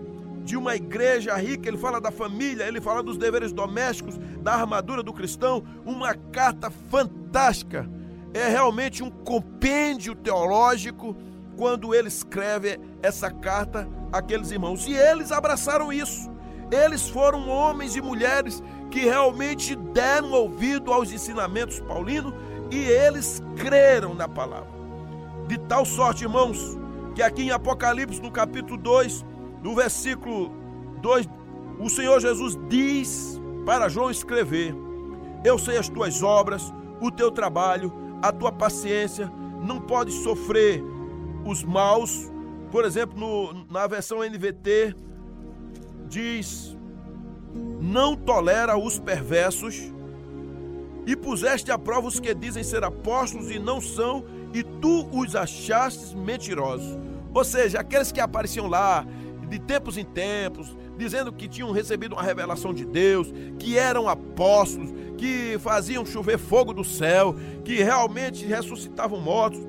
de 0.48 0.56
uma 0.56 0.74
igreja 0.74 1.37
rica, 1.37 1.68
ele 1.68 1.76
fala 1.76 2.00
da 2.00 2.11
família, 2.11 2.64
ele 2.64 2.80
fala 2.80 3.02
dos 3.02 3.18
deveres 3.18 3.52
domésticos, 3.52 4.16
da 4.40 4.54
armadura 4.54 5.02
do 5.02 5.12
cristão, 5.12 5.62
uma 5.84 6.14
carta 6.14 6.70
fantástica. 6.70 7.87
É 8.32 8.48
realmente 8.48 9.02
um 9.02 9.11
compêndio 9.11 10.14
teológico 10.14 11.14
quando 11.54 11.94
ele 11.94 12.08
escreve 12.08 12.80
essa 13.02 13.30
carta 13.30 13.87
àqueles 14.11 14.50
irmãos. 14.50 14.87
E 14.87 14.94
eles 14.94 15.30
abraçaram 15.32 15.92
isso. 15.92 16.30
Eles 16.70 17.11
foram 17.11 17.46
homens 17.50 17.94
e 17.94 18.00
mulheres 18.00 18.62
que 18.90 19.00
realmente 19.00 19.76
deram 19.76 20.32
ouvido 20.32 20.94
aos 20.94 21.12
ensinamentos 21.12 21.78
paulinos 21.80 22.32
e 22.70 22.78
eles 22.87 23.42
creram 23.54 24.14
na 24.14 24.26
palavra. 24.26 24.70
De 25.46 25.58
tal 25.58 25.84
sorte, 25.84 26.24
irmãos, 26.24 26.78
que 27.14 27.22
aqui 27.22 27.42
em 27.42 27.50
Apocalipse, 27.50 28.22
no 28.22 28.30
capítulo 28.30 28.78
2, 28.78 29.26
no 29.62 29.74
versículo 29.74 30.52
2, 31.00 31.28
o 31.80 31.88
Senhor 31.88 32.20
Jesus 32.20 32.58
diz 32.68 33.40
para 33.64 33.88
João 33.88 34.10
escrever: 34.10 34.74
Eu 35.44 35.58
sei 35.58 35.76
as 35.76 35.88
tuas 35.88 36.22
obras, 36.22 36.72
o 37.00 37.10
teu 37.10 37.30
trabalho, 37.30 37.92
a 38.22 38.32
tua 38.32 38.52
paciência, 38.52 39.30
não 39.62 39.80
pode 39.80 40.12
sofrer 40.12 40.82
os 41.44 41.62
maus. 41.62 42.30
Por 42.70 42.84
exemplo, 42.84 43.18
no, 43.18 43.66
na 43.70 43.86
versão 43.86 44.18
NVT, 44.18 44.94
diz: 46.08 46.76
Não 47.80 48.16
tolera 48.16 48.76
os 48.76 48.98
perversos, 48.98 49.92
e 51.06 51.16
puseste 51.16 51.70
à 51.70 51.78
prova 51.78 52.08
os 52.08 52.20
que 52.20 52.34
dizem 52.34 52.62
ser 52.62 52.84
apóstolos 52.84 53.50
e 53.50 53.58
não 53.58 53.80
são, 53.80 54.24
e 54.52 54.62
tu 54.62 55.08
os 55.12 55.34
achastes 55.34 56.12
mentirosos. 56.14 56.98
Ou 57.32 57.44
seja, 57.44 57.80
aqueles 57.80 58.10
que 58.10 58.20
apareciam 58.20 58.66
lá 58.66 59.06
de 59.48 59.58
tempos 59.58 59.96
em 59.96 60.04
tempos, 60.04 60.76
dizendo 60.96 61.32
que 61.32 61.48
tinham 61.48 61.70
recebido 61.70 62.14
uma 62.14 62.22
revelação 62.22 62.74
de 62.74 62.84
Deus, 62.84 63.32
que 63.58 63.78
eram 63.78 64.08
apóstolos, 64.08 64.92
que 65.16 65.58
faziam 65.58 66.04
chover 66.04 66.38
fogo 66.38 66.72
do 66.72 66.84
céu, 66.84 67.34
que 67.64 67.82
realmente 67.82 68.44
ressuscitavam 68.44 69.20
mortos. 69.20 69.61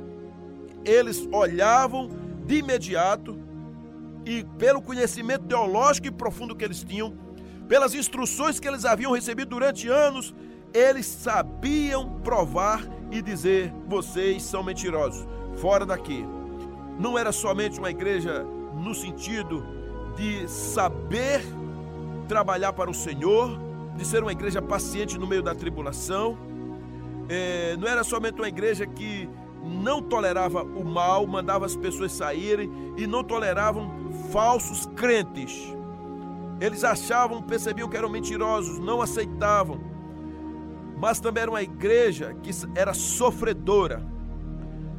Eles 0.83 1.27
olhavam 1.31 2.09
de 2.45 2.57
imediato 2.57 3.37
e, 4.25 4.43
pelo 4.57 4.81
conhecimento 4.81 5.45
teológico 5.45 6.07
e 6.07 6.11
profundo 6.11 6.55
que 6.55 6.65
eles 6.65 6.83
tinham, 6.83 7.13
pelas 7.67 7.93
instruções 7.93 8.59
que 8.59 8.67
eles 8.67 8.85
haviam 8.85 9.11
recebido 9.11 9.49
durante 9.49 9.87
anos, 9.87 10.33
eles 10.73 11.05
sabiam 11.05 12.19
provar 12.21 12.81
e 13.11 13.21
dizer: 13.21 13.73
vocês 13.87 14.43
são 14.43 14.63
mentirosos, 14.63 15.27
fora 15.57 15.85
daqui. 15.85 16.25
Não 16.99 17.17
era 17.17 17.31
somente 17.31 17.79
uma 17.79 17.89
igreja 17.89 18.45
no 18.79 18.95
sentido 18.95 19.63
de 20.15 20.47
saber 20.47 21.41
trabalhar 22.27 22.73
para 22.73 22.89
o 22.89 22.93
Senhor, 22.93 23.59
de 23.95 24.05
ser 24.05 24.21
uma 24.21 24.31
igreja 24.31 24.61
paciente 24.61 25.17
no 25.17 25.27
meio 25.27 25.43
da 25.43 25.53
tribulação. 25.53 26.37
É, 27.27 27.75
não 27.77 27.87
era 27.87 28.03
somente 28.03 28.39
uma 28.39 28.47
igreja 28.47 28.85
que 28.85 29.29
não 29.63 30.01
tolerava 30.01 30.63
o 30.63 30.83
mal, 30.83 31.27
mandava 31.27 31.65
as 31.65 31.75
pessoas 31.75 32.11
saírem 32.11 32.69
e 32.97 33.05
não 33.05 33.23
toleravam 33.23 33.91
falsos 34.31 34.85
crentes. 34.95 35.75
Eles 36.61 36.83
achavam, 36.83 37.41
percebiam 37.41 37.89
que 37.89 37.97
eram 37.97 38.09
mentirosos, 38.09 38.79
não 38.79 39.01
aceitavam. 39.01 39.79
Mas 40.97 41.19
também 41.19 41.43
era 41.43 41.51
uma 41.51 41.63
igreja 41.63 42.35
que 42.43 42.51
era 42.75 42.93
sofredora, 42.93 44.05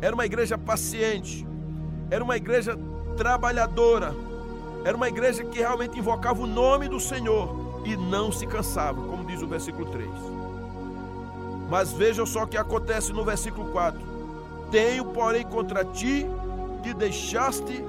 era 0.00 0.14
uma 0.14 0.24
igreja 0.24 0.56
paciente, 0.56 1.46
era 2.10 2.24
uma 2.24 2.36
igreja 2.36 2.78
trabalhadora. 3.20 4.14
Era 4.82 4.96
uma 4.96 5.06
igreja 5.06 5.44
que 5.44 5.58
realmente 5.58 5.98
invocava 5.98 6.42
o 6.42 6.46
nome 6.46 6.88
do 6.88 6.98
Senhor 6.98 7.54
e 7.84 7.94
não 7.94 8.32
se 8.32 8.46
cansava, 8.46 8.98
como 9.02 9.26
diz 9.26 9.42
o 9.42 9.46
versículo 9.46 9.84
3. 9.90 10.08
Mas 11.68 11.92
vejam 11.92 12.24
só 12.24 12.44
o 12.44 12.46
que 12.46 12.56
acontece 12.56 13.12
no 13.12 13.22
versículo 13.22 13.70
4: 13.72 14.00
Tenho, 14.70 15.04
porém, 15.04 15.44
contra 15.44 15.84
ti 15.84 16.26
que 16.82 16.94
deixaste 16.94 17.84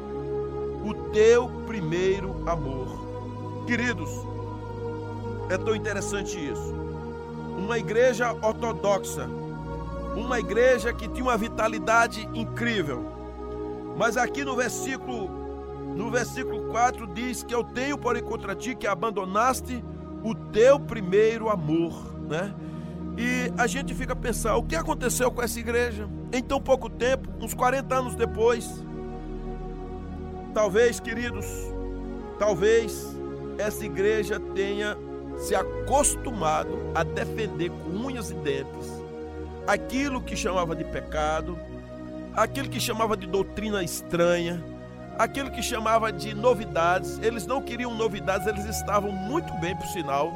o 0.83 0.93
teu 1.13 1.47
primeiro 1.65 2.35
amor. 2.45 2.89
Queridos, 3.65 4.09
é 5.49 5.57
tão 5.57 5.73
interessante 5.73 6.37
isso. 6.37 6.75
Uma 7.57 7.79
igreja 7.79 8.33
ortodoxa, 8.33 9.29
uma 10.13 10.41
igreja 10.41 10.91
que 10.91 11.07
tinha 11.07 11.23
uma 11.23 11.37
vitalidade 11.37 12.27
incrível, 12.33 13.20
mas 13.97 14.17
aqui 14.17 14.43
no 14.43 14.55
versículo 14.55 15.39
no 15.95 16.09
versículo 16.09 16.69
4 16.69 17.07
diz 17.07 17.43
que 17.43 17.53
eu 17.53 17.63
tenho 17.63 17.97
porém 17.97 18.23
contra 18.23 18.55
ti 18.55 18.75
que 18.75 18.87
abandonaste 18.87 19.83
o 20.23 20.33
teu 20.33 20.79
primeiro 20.79 21.49
amor, 21.49 22.15
né? 22.29 22.53
E 23.17 23.51
a 23.57 23.67
gente 23.67 23.93
fica 23.93 24.15
pensando, 24.15 24.59
o 24.59 24.63
que 24.63 24.75
aconteceu 24.75 25.29
com 25.31 25.41
essa 25.41 25.59
igreja 25.59 26.07
em 26.31 26.41
tão 26.41 26.61
pouco 26.61 26.89
tempo, 26.89 27.29
uns 27.41 27.53
40 27.53 27.93
anos 27.93 28.15
depois? 28.15 28.71
Talvez, 30.53 30.99
queridos, 30.99 31.45
talvez 32.39 33.15
essa 33.57 33.85
igreja 33.85 34.39
tenha 34.55 34.97
se 35.37 35.55
acostumado 35.55 36.77
a 36.95 37.03
defender 37.03 37.69
com 37.69 38.05
unhas 38.05 38.31
e 38.31 38.33
dentes 38.35 39.01
aquilo 39.67 40.21
que 40.21 40.35
chamava 40.35 40.75
de 40.75 40.83
pecado, 40.83 41.57
aquilo 42.35 42.69
que 42.69 42.79
chamava 42.79 43.15
de 43.17 43.27
doutrina 43.27 43.83
estranha, 43.83 44.63
aquilo 45.17 45.51
que 45.51 45.61
chamava 45.61 46.11
de 46.11 46.33
novidades. 46.33 47.19
Eles 47.19 47.45
não 47.45 47.61
queriam 47.61 47.95
novidades, 47.95 48.47
eles 48.47 48.65
estavam 48.65 49.11
muito 49.11 49.53
bem, 49.59 49.75
por 49.75 49.87
sinal, 49.87 50.31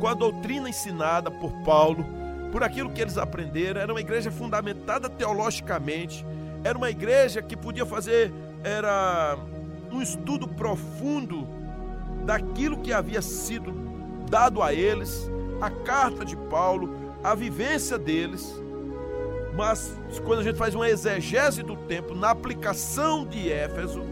com 0.00 0.08
a 0.08 0.14
doutrina 0.14 0.68
ensinada 0.68 1.30
por 1.30 1.52
Paulo, 1.64 2.04
por 2.52 2.62
aquilo 2.62 2.90
que 2.90 3.00
eles 3.00 3.18
aprenderam. 3.18 3.80
Era 3.80 3.92
uma 3.92 4.00
igreja 4.00 4.30
fundamentada 4.30 5.08
teologicamente, 5.08 6.24
era 6.64 6.76
uma 6.76 6.90
igreja 6.90 7.42
que 7.42 7.56
podia 7.56 7.86
fazer 7.86 8.32
era 8.66 9.38
um 9.92 10.02
estudo 10.02 10.48
profundo 10.48 11.46
daquilo 12.24 12.78
que 12.78 12.92
havia 12.92 13.22
sido 13.22 13.72
dado 14.28 14.60
a 14.60 14.74
eles, 14.74 15.30
a 15.60 15.70
carta 15.70 16.24
de 16.24 16.36
Paulo, 16.36 17.14
a 17.22 17.32
vivência 17.34 17.96
deles. 17.96 18.60
Mas 19.56 19.90
quando 20.24 20.40
a 20.40 20.42
gente 20.42 20.58
faz 20.58 20.74
uma 20.74 20.88
exegese 20.88 21.62
do 21.62 21.74
tempo 21.74 22.14
na 22.14 22.30
aplicação 22.30 23.24
de 23.26 23.50
Éfeso, 23.50 24.02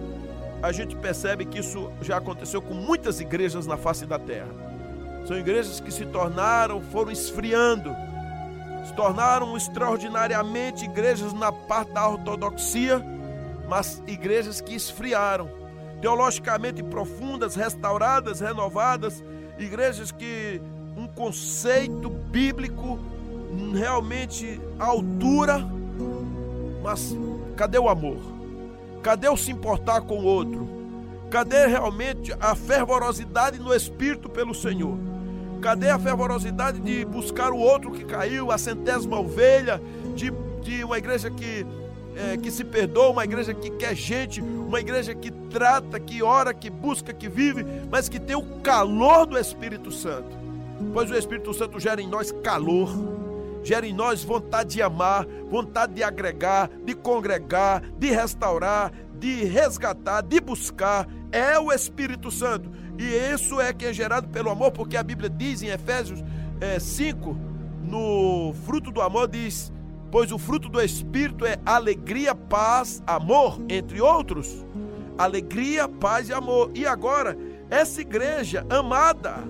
a 0.63 0.73
gente 0.73 0.97
percebe 0.97 1.45
que 1.45 1.59
isso 1.59 1.93
já 2.01 2.17
aconteceu 2.17 2.63
com 2.63 2.73
muitas 2.73 3.21
igrejas 3.21 3.67
na 3.67 3.77
face 3.77 4.07
da 4.07 4.19
terra. 4.19 4.49
São 5.27 5.39
igrejas 5.39 5.81
que 5.81 5.93
se 5.93 6.07
tornaram, 6.07 6.81
foram 6.81 7.13
esfriando, 7.13 7.95
se 8.87 8.95
tornaram 8.95 9.55
extraordinariamente 9.55 10.87
igrejas 10.87 11.35
na 11.35 11.53
parte 11.53 11.93
da 11.93 12.09
ortodoxia, 12.09 13.05
mas 13.69 14.03
igrejas 14.07 14.63
que 14.63 14.75
esfriaram, 14.75 15.51
teologicamente 16.01 16.83
profundas, 16.83 17.55
restauradas, 17.55 18.41
renovadas, 18.41 19.23
igrejas 19.59 20.11
que 20.11 20.61
um 20.97 21.07
conceito 21.07 22.09
bíblico 22.09 22.99
realmente 23.75 24.61
à 24.79 24.87
altura, 24.87 25.67
mas 26.83 27.17
cadê 27.57 27.79
o 27.79 27.89
amor? 27.89 28.19
Cadê 29.03 29.29
o 29.29 29.37
se 29.37 29.51
importar 29.51 30.01
com 30.03 30.19
o 30.19 30.25
outro? 30.25 30.69
Cadê 31.31 31.67
realmente 31.67 32.33
a 32.41 32.55
fervorosidade 32.55 33.59
no 33.59 33.75
espírito 33.75 34.29
pelo 34.29 34.55
Senhor? 34.55 34.97
Cadê 35.61 35.91
a 35.91 35.99
fervorosidade 35.99 36.79
de 36.81 37.05
buscar 37.05 37.53
o 37.53 37.59
outro 37.59 37.91
que 37.91 38.05
caiu, 38.05 38.51
a 38.53 38.59
centésima 38.59 39.19
ovelha, 39.19 39.81
de, 40.15 40.33
de 40.63 40.85
uma 40.85 40.99
igreja 40.99 41.31
que, 41.31 41.67
é, 42.17 42.37
que 42.37 42.51
se 42.51 42.65
perdoa, 42.65 43.11
uma 43.11 43.25
igreja 43.25 43.53
que 43.53 43.71
quer 43.71 43.95
gente, 43.95 44.41
uma 44.41 44.81
igreja 44.81 45.15
que 45.15 45.31
trata, 45.31 45.99
que 45.99 46.23
ora, 46.23 46.53
que 46.55 46.71
busca, 46.71 47.13
que 47.13 47.29
vive, 47.29 47.65
mas 47.91 48.09
que 48.09 48.21
tem 48.21 48.37
o 48.37 48.61
calor 48.61 49.27
do 49.27 49.39
Espírito 49.39 49.91
Santo? 49.91 50.37
Pois 50.93 51.11
o 51.11 51.17
Espírito 51.17 51.53
Santo 51.55 51.81
gera 51.81 52.01
em 52.01 52.09
nós 52.09 52.31
calor 52.31 53.14
gera 53.65 53.87
em 53.87 53.95
nós 53.95 54.23
vontade 54.23 54.75
de 54.75 54.83
amar, 54.83 55.27
vontade 55.51 55.95
de 55.95 56.03
agregar, 56.03 56.71
de 56.85 56.95
congregar, 56.95 57.83
de 57.99 58.11
restaurar, 58.11 58.93
de 59.19 59.43
resgatar, 59.45 60.21
de 60.21 60.39
buscar. 60.39 61.09
É 61.33 61.59
o 61.59 61.73
Espírito 61.73 62.31
Santo. 62.31 62.71
E 62.99 63.05
isso 63.05 63.61
é 63.61 63.73
que 63.73 63.87
é 63.87 63.93
gerado 63.93 64.29
pelo 64.29 64.51
amor, 64.51 64.71
porque 64.71 64.97
a 64.97 65.03
Bíblia 65.03 65.31
diz 65.31 65.63
em 65.63 65.69
Efésios 65.69 66.23
é, 66.61 66.79
5, 66.79 67.37
no 67.83 68.55
fruto 68.65 68.91
do 68.93 69.01
amor, 69.01 69.27
diz: 69.27 69.73
Pois 70.11 70.31
o 70.31 70.39
fruto 70.39 70.69
do 70.69 70.81
Espírito 70.81 71.45
é 71.45 71.59
alegria, 71.65 72.35
paz, 72.35 73.03
amor, 73.07 73.61
entre 73.69 74.01
outros. 74.01 74.65
Alegria, 75.17 75.89
paz 75.89 76.29
e 76.29 76.33
amor. 76.33 76.71
E 76.75 76.87
agora, 76.87 77.37
essa 77.71 78.01
igreja 78.01 78.65
amada, 78.69 79.43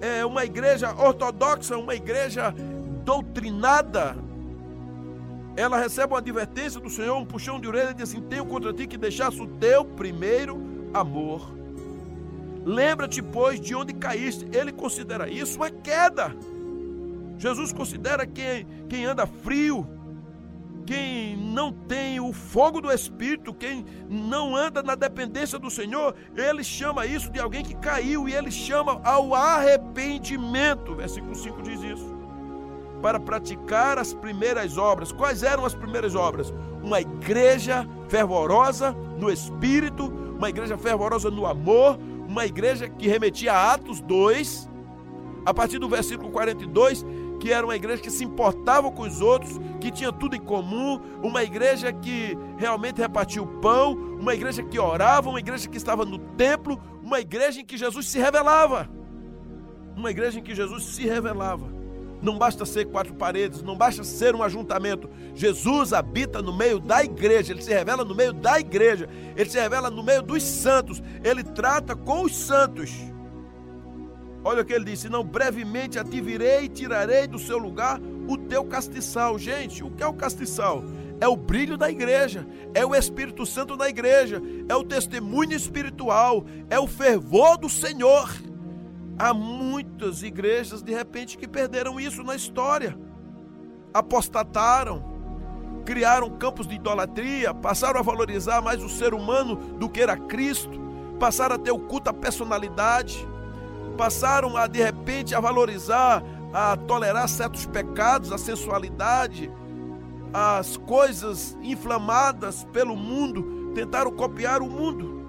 é 0.00 0.24
uma 0.24 0.44
igreja 0.44 0.94
ortodoxa, 0.94 1.76
uma 1.76 1.94
igreja 1.94 2.54
doutrinada, 3.04 4.16
ela 5.56 5.78
recebe 5.78 6.12
uma 6.12 6.18
advertência 6.18 6.80
do 6.80 6.88
Senhor, 6.88 7.16
um 7.16 7.26
puxão 7.26 7.60
de 7.60 7.68
orelha 7.68 7.90
e 7.90 7.94
diz 7.94 8.08
assim: 8.08 8.22
Tenho 8.22 8.46
contra 8.46 8.72
ti 8.72 8.86
que 8.86 8.96
deixasse 8.96 9.40
o 9.40 9.46
teu 9.46 9.84
primeiro 9.84 10.90
amor. 10.94 11.52
Lembra-te, 12.64 13.20
pois, 13.20 13.60
de 13.60 13.74
onde 13.74 13.92
caíste. 13.92 14.46
Ele 14.52 14.72
considera 14.72 15.28
isso 15.28 15.58
uma 15.58 15.70
queda. 15.70 16.34
Jesus 17.38 17.72
considera 17.72 18.24
quem, 18.24 18.66
quem 18.88 19.04
anda 19.04 19.26
frio, 19.26 19.86
quem 20.86 21.36
não 21.36 21.72
tem 21.72 22.20
o 22.20 22.32
fogo 22.32 22.80
do 22.80 22.90
Espírito, 22.90 23.52
quem 23.52 23.84
não 24.08 24.54
anda 24.54 24.82
na 24.82 24.94
dependência 24.94 25.58
do 25.58 25.70
Senhor, 25.70 26.14
ele 26.36 26.62
chama 26.62 27.04
isso 27.04 27.30
de 27.30 27.40
alguém 27.40 27.64
que 27.64 27.74
caiu 27.74 28.28
e 28.28 28.34
ele 28.34 28.50
chama 28.50 29.00
ao 29.04 29.34
arrependimento. 29.34 30.94
Versículo 30.94 31.34
5 31.34 31.62
diz 31.62 31.82
isso. 31.82 32.11
Para 33.02 33.18
praticar 33.20 33.98
as 33.98 34.14
primeiras 34.14 34.78
obras. 34.78 35.12
Quais 35.12 35.42
eram 35.42 35.64
as 35.66 35.74
primeiras 35.74 36.14
obras? 36.14 36.54
Uma 36.82 37.00
igreja 37.00 37.86
fervorosa 38.08 38.92
no 39.18 39.30
Espírito, 39.30 40.06
uma 40.36 40.48
igreja 40.48 40.78
fervorosa 40.78 41.30
no 41.30 41.46
amor, 41.46 41.98
uma 42.28 42.46
igreja 42.46 42.88
que 42.88 43.08
remetia 43.08 43.52
a 43.52 43.74
Atos 43.74 44.00
2, 44.00 44.68
a 45.44 45.52
partir 45.52 45.78
do 45.78 45.88
versículo 45.88 46.30
42, 46.30 47.04
que 47.40 47.52
era 47.52 47.66
uma 47.66 47.74
igreja 47.74 48.00
que 48.00 48.10
se 48.10 48.24
importava 48.24 48.90
com 48.92 49.02
os 49.02 49.20
outros, 49.20 49.58
que 49.80 49.90
tinha 49.90 50.12
tudo 50.12 50.36
em 50.36 50.40
comum, 50.40 51.00
uma 51.22 51.42
igreja 51.42 51.92
que 51.92 52.38
realmente 52.56 53.00
repartia 53.00 53.42
o 53.42 53.46
pão, 53.46 53.94
uma 54.20 54.32
igreja 54.32 54.62
que 54.62 54.78
orava, 54.78 55.28
uma 55.28 55.40
igreja 55.40 55.68
que 55.68 55.76
estava 55.76 56.04
no 56.04 56.18
templo, 56.18 56.80
uma 57.02 57.18
igreja 57.18 57.60
em 57.60 57.64
que 57.64 57.76
Jesus 57.76 58.06
se 58.06 58.18
revelava. 58.18 58.88
Uma 59.96 60.10
igreja 60.10 60.38
em 60.38 60.42
que 60.42 60.54
Jesus 60.54 60.84
se 60.84 61.04
revelava. 61.04 61.81
Não 62.22 62.38
basta 62.38 62.64
ser 62.64 62.86
quatro 62.86 63.14
paredes, 63.14 63.62
não 63.62 63.76
basta 63.76 64.04
ser 64.04 64.34
um 64.36 64.44
ajuntamento. 64.44 65.10
Jesus 65.34 65.92
habita 65.92 66.40
no 66.40 66.56
meio 66.56 66.78
da 66.78 67.02
igreja, 67.02 67.52
ele 67.52 67.62
se 67.62 67.72
revela 67.72 68.04
no 68.04 68.14
meio 68.14 68.32
da 68.32 68.60
igreja, 68.60 69.08
ele 69.36 69.50
se 69.50 69.58
revela 69.58 69.90
no 69.90 70.04
meio 70.04 70.22
dos 70.22 70.42
santos, 70.44 71.02
ele 71.24 71.42
trata 71.42 71.96
com 71.96 72.22
os 72.22 72.36
santos. 72.36 72.92
Olha 74.44 74.62
o 74.62 74.64
que 74.64 74.72
ele 74.72 74.84
disse: 74.84 75.08
Não 75.08 75.24
brevemente 75.24 75.98
a 75.98 76.04
ti 76.04 76.20
virei 76.20 76.64
e 76.64 76.68
tirarei 76.68 77.26
do 77.26 77.40
seu 77.40 77.58
lugar 77.58 78.00
o 78.28 78.38
teu 78.38 78.64
castiçal. 78.64 79.36
Gente, 79.36 79.82
o 79.82 79.90
que 79.90 80.02
é 80.02 80.06
o 80.06 80.14
castiçal? 80.14 80.84
É 81.20 81.26
o 81.26 81.36
brilho 81.36 81.76
da 81.76 81.90
igreja, 81.90 82.46
é 82.74 82.84
o 82.84 82.94
Espírito 82.94 83.46
Santo 83.46 83.76
na 83.76 83.88
igreja, 83.88 84.42
é 84.68 84.74
o 84.74 84.82
testemunho 84.82 85.52
espiritual, 85.52 86.44
é 86.68 86.78
o 86.78 86.86
fervor 86.86 87.58
do 87.58 87.68
Senhor. 87.68 88.28
Há 89.22 89.32
muitas 89.32 90.24
igrejas, 90.24 90.82
de 90.82 90.92
repente, 90.92 91.38
que 91.38 91.46
perderam 91.46 92.00
isso 92.00 92.24
na 92.24 92.34
história, 92.34 92.98
apostataram, 93.94 95.04
criaram 95.84 96.28
campos 96.30 96.66
de 96.66 96.74
idolatria, 96.74 97.54
passaram 97.54 98.00
a 98.00 98.02
valorizar 98.02 98.60
mais 98.60 98.82
o 98.82 98.88
ser 98.88 99.14
humano 99.14 99.54
do 99.78 99.88
que 99.88 100.00
era 100.00 100.16
Cristo, 100.16 100.80
passaram 101.20 101.54
a 101.54 101.58
ter 101.58 101.70
o 101.70 101.78
culto 101.78 102.10
à 102.10 102.12
personalidade 102.12 103.24
passaram 103.96 104.56
a 104.56 104.66
de 104.66 104.82
repente 104.82 105.34
a 105.34 105.40
valorizar, 105.40 106.22
a 106.52 106.76
tolerar 106.76 107.28
certos 107.28 107.66
pecados, 107.66 108.32
a 108.32 108.38
sensualidade, 108.38 109.50
as 110.32 110.76
coisas 110.76 111.56
inflamadas 111.62 112.64
pelo 112.72 112.96
mundo, 112.96 113.72
tentaram 113.74 114.10
copiar 114.10 114.62
o 114.62 114.68
mundo. 114.68 115.28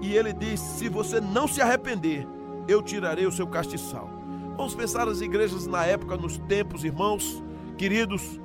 E 0.00 0.16
ele 0.16 0.32
diz: 0.32 0.60
se 0.60 0.88
você 0.88 1.20
não 1.20 1.46
se 1.46 1.60
arrepender, 1.60 2.26
eu 2.68 2.82
tirarei 2.82 3.26
o 3.26 3.32
seu 3.32 3.46
castiçal. 3.46 4.08
Vamos 4.56 4.74
pensar 4.74 5.08
as 5.08 5.20
igrejas 5.20 5.66
na 5.66 5.84
época, 5.84 6.16
nos 6.16 6.38
tempos, 6.38 6.84
irmãos, 6.84 7.42
queridos, 7.76 8.40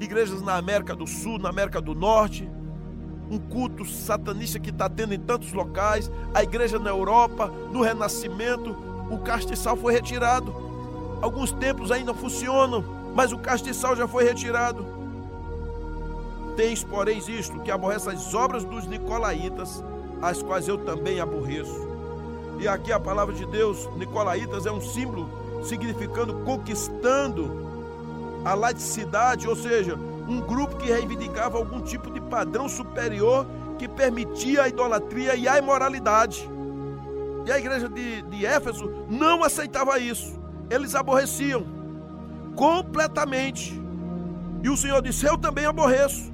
igrejas 0.00 0.42
na 0.42 0.56
América 0.56 0.94
do 0.94 1.06
Sul, 1.06 1.38
na 1.38 1.48
América 1.48 1.80
do 1.80 1.94
Norte, 1.94 2.48
um 3.30 3.38
culto 3.38 3.84
satanista 3.84 4.58
que 4.58 4.70
está 4.70 4.88
tendo 4.88 5.14
em 5.14 5.18
tantos 5.18 5.52
locais, 5.52 6.10
a 6.34 6.42
igreja 6.42 6.78
na 6.78 6.90
Europa, 6.90 7.50
no 7.72 7.82
Renascimento, 7.82 8.76
o 9.10 9.18
castiçal 9.18 9.76
foi 9.76 9.92
retirado. 9.92 10.54
Alguns 11.22 11.52
templos 11.52 11.90
ainda 11.90 12.12
funcionam, 12.12 12.84
mas 13.14 13.32
o 13.32 13.38
castiçal 13.38 13.96
já 13.96 14.06
foi 14.06 14.24
retirado. 14.24 14.84
Tens, 16.56 16.84
porém, 16.84 17.18
isto, 17.18 17.60
que 17.60 17.70
aborrece 17.70 18.08
as 18.10 18.34
obras 18.34 18.64
dos 18.64 18.86
nicolaítas, 18.86 19.82
as 20.20 20.42
quais 20.42 20.68
eu 20.68 20.78
também 20.78 21.20
aborreço. 21.20 21.93
E 22.58 22.68
aqui 22.68 22.92
a 22.92 23.00
palavra 23.00 23.34
de 23.34 23.44
Deus, 23.46 23.88
nicolaítas, 23.96 24.66
é 24.66 24.72
um 24.72 24.80
símbolo 24.80 25.28
significando 25.64 26.34
conquistando 26.44 27.64
a 28.44 28.54
laicidade, 28.54 29.48
ou 29.48 29.56
seja, 29.56 29.96
um 30.28 30.40
grupo 30.40 30.76
que 30.76 30.90
reivindicava 30.90 31.56
algum 31.56 31.80
tipo 31.80 32.10
de 32.10 32.20
padrão 32.20 32.68
superior 32.68 33.46
que 33.78 33.88
permitia 33.88 34.62
a 34.62 34.68
idolatria 34.68 35.34
e 35.34 35.48
a 35.48 35.58
imoralidade. 35.58 36.48
E 37.46 37.52
a 37.52 37.58
igreja 37.58 37.88
de, 37.88 38.22
de 38.22 38.46
Éfeso 38.46 38.90
não 39.08 39.42
aceitava 39.42 39.98
isso. 39.98 40.38
Eles 40.70 40.94
aborreciam 40.94 41.66
completamente. 42.54 43.78
E 44.62 44.70
o 44.70 44.76
Senhor 44.76 45.02
disse: 45.02 45.26
Eu 45.26 45.36
também 45.36 45.66
aborreço. 45.66 46.32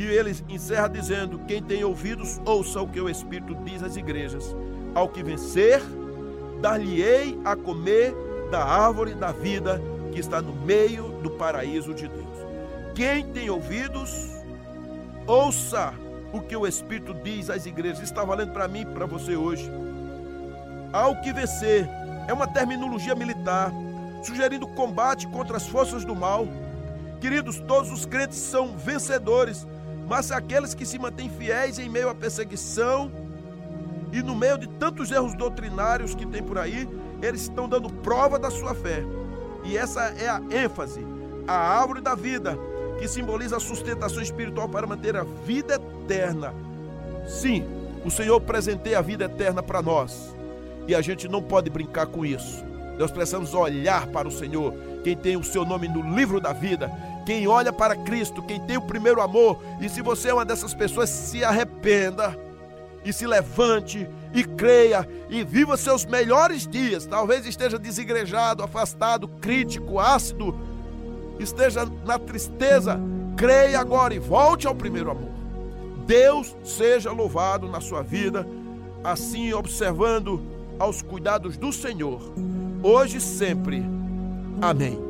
E 0.00 0.04
ele 0.06 0.34
encerra 0.48 0.88
dizendo: 0.88 1.38
Quem 1.40 1.62
tem 1.62 1.84
ouvidos, 1.84 2.40
ouça 2.46 2.80
o 2.80 2.88
que 2.88 2.98
o 2.98 3.06
Espírito 3.06 3.54
diz 3.56 3.82
às 3.82 3.96
igrejas. 3.96 4.56
Ao 4.94 5.06
que 5.06 5.22
vencer, 5.22 5.82
dar-lhe-ei 6.62 7.38
a 7.44 7.54
comer 7.54 8.14
da 8.50 8.64
árvore 8.64 9.14
da 9.14 9.30
vida 9.30 9.78
que 10.10 10.18
está 10.18 10.40
no 10.40 10.54
meio 10.54 11.20
do 11.22 11.32
paraíso 11.32 11.92
de 11.92 12.08
Deus. 12.08 12.38
Quem 12.94 13.26
tem 13.26 13.50
ouvidos, 13.50 14.10
ouça 15.26 15.92
o 16.32 16.40
que 16.40 16.56
o 16.56 16.66
Espírito 16.66 17.12
diz 17.22 17.50
às 17.50 17.66
igrejas. 17.66 18.02
Está 18.02 18.24
valendo 18.24 18.54
para 18.54 18.66
mim 18.66 18.80
e 18.80 18.86
para 18.86 19.04
você 19.04 19.36
hoje. 19.36 19.70
Ao 20.94 21.20
que 21.20 21.30
vencer 21.30 21.86
é 22.26 22.32
uma 22.32 22.46
terminologia 22.46 23.14
militar, 23.14 23.70
sugerindo 24.22 24.66
combate 24.66 25.26
contra 25.26 25.58
as 25.58 25.66
forças 25.66 26.06
do 26.06 26.16
mal. 26.16 26.48
Queridos, 27.20 27.60
todos 27.60 27.92
os 27.92 28.06
crentes 28.06 28.38
são 28.38 28.78
vencedores, 28.78 29.66
mas 30.10 30.32
aqueles 30.32 30.74
que 30.74 30.84
se 30.84 30.98
mantêm 30.98 31.30
fiéis 31.30 31.78
em 31.78 31.88
meio 31.88 32.08
à 32.08 32.14
perseguição 32.16 33.12
e 34.12 34.20
no 34.20 34.34
meio 34.34 34.58
de 34.58 34.66
tantos 34.66 35.12
erros 35.12 35.36
doutrinários 35.36 36.16
que 36.16 36.26
tem 36.26 36.42
por 36.42 36.58
aí, 36.58 36.88
eles 37.22 37.42
estão 37.42 37.68
dando 37.68 37.88
prova 37.88 38.36
da 38.36 38.50
sua 38.50 38.74
fé. 38.74 39.04
E 39.62 39.78
essa 39.78 40.06
é 40.18 40.28
a 40.28 40.42
ênfase, 40.50 41.06
a 41.46 41.54
árvore 41.54 42.00
da 42.00 42.16
vida, 42.16 42.58
que 42.98 43.06
simboliza 43.06 43.58
a 43.58 43.60
sustentação 43.60 44.20
espiritual 44.20 44.68
para 44.68 44.84
manter 44.84 45.14
a 45.14 45.22
vida 45.22 45.74
eterna. 45.76 46.52
Sim, 47.28 47.64
o 48.04 48.10
Senhor 48.10 48.40
presenteia 48.40 48.98
a 48.98 49.02
vida 49.02 49.26
eterna 49.26 49.62
para 49.62 49.80
nós. 49.80 50.34
E 50.88 50.94
a 50.94 51.00
gente 51.00 51.28
não 51.28 51.40
pode 51.40 51.70
brincar 51.70 52.06
com 52.06 52.26
isso. 52.26 52.64
Nós 52.98 53.12
precisamos 53.12 53.54
olhar 53.54 54.08
para 54.08 54.26
o 54.26 54.32
Senhor, 54.32 54.74
quem 55.04 55.16
tem 55.16 55.36
o 55.36 55.44
seu 55.44 55.64
nome 55.64 55.86
no 55.86 56.16
livro 56.16 56.40
da 56.40 56.52
vida, 56.52 56.90
quem 57.24 57.46
olha 57.46 57.72
para 57.72 57.96
Cristo, 57.96 58.42
quem 58.42 58.60
tem 58.60 58.76
o 58.76 58.82
primeiro 58.82 59.20
amor. 59.20 59.58
E 59.80 59.88
se 59.88 60.02
você 60.02 60.28
é 60.28 60.34
uma 60.34 60.44
dessas 60.44 60.74
pessoas, 60.74 61.08
se 61.10 61.44
arrependa 61.44 62.38
e 63.04 63.12
se 63.12 63.26
levante 63.26 64.06
e 64.32 64.44
creia 64.44 65.08
e 65.28 65.42
viva 65.44 65.76
seus 65.76 66.04
melhores 66.04 66.66
dias. 66.66 67.06
Talvez 67.06 67.46
esteja 67.46 67.78
desigrejado, 67.78 68.62
afastado, 68.62 69.28
crítico, 69.28 69.98
ácido, 69.98 70.58
esteja 71.38 71.86
na 72.04 72.18
tristeza. 72.18 73.00
Creia 73.36 73.80
agora 73.80 74.14
e 74.14 74.18
volte 74.18 74.66
ao 74.66 74.74
primeiro 74.74 75.10
amor. 75.10 75.30
Deus 76.06 76.56
seja 76.64 77.12
louvado 77.12 77.68
na 77.68 77.80
sua 77.80 78.02
vida, 78.02 78.46
assim 79.04 79.52
observando 79.52 80.42
aos 80.78 81.02
cuidados 81.02 81.56
do 81.56 81.72
Senhor, 81.72 82.20
hoje 82.82 83.18
e 83.18 83.20
sempre. 83.20 83.84
Amém. 84.60 85.09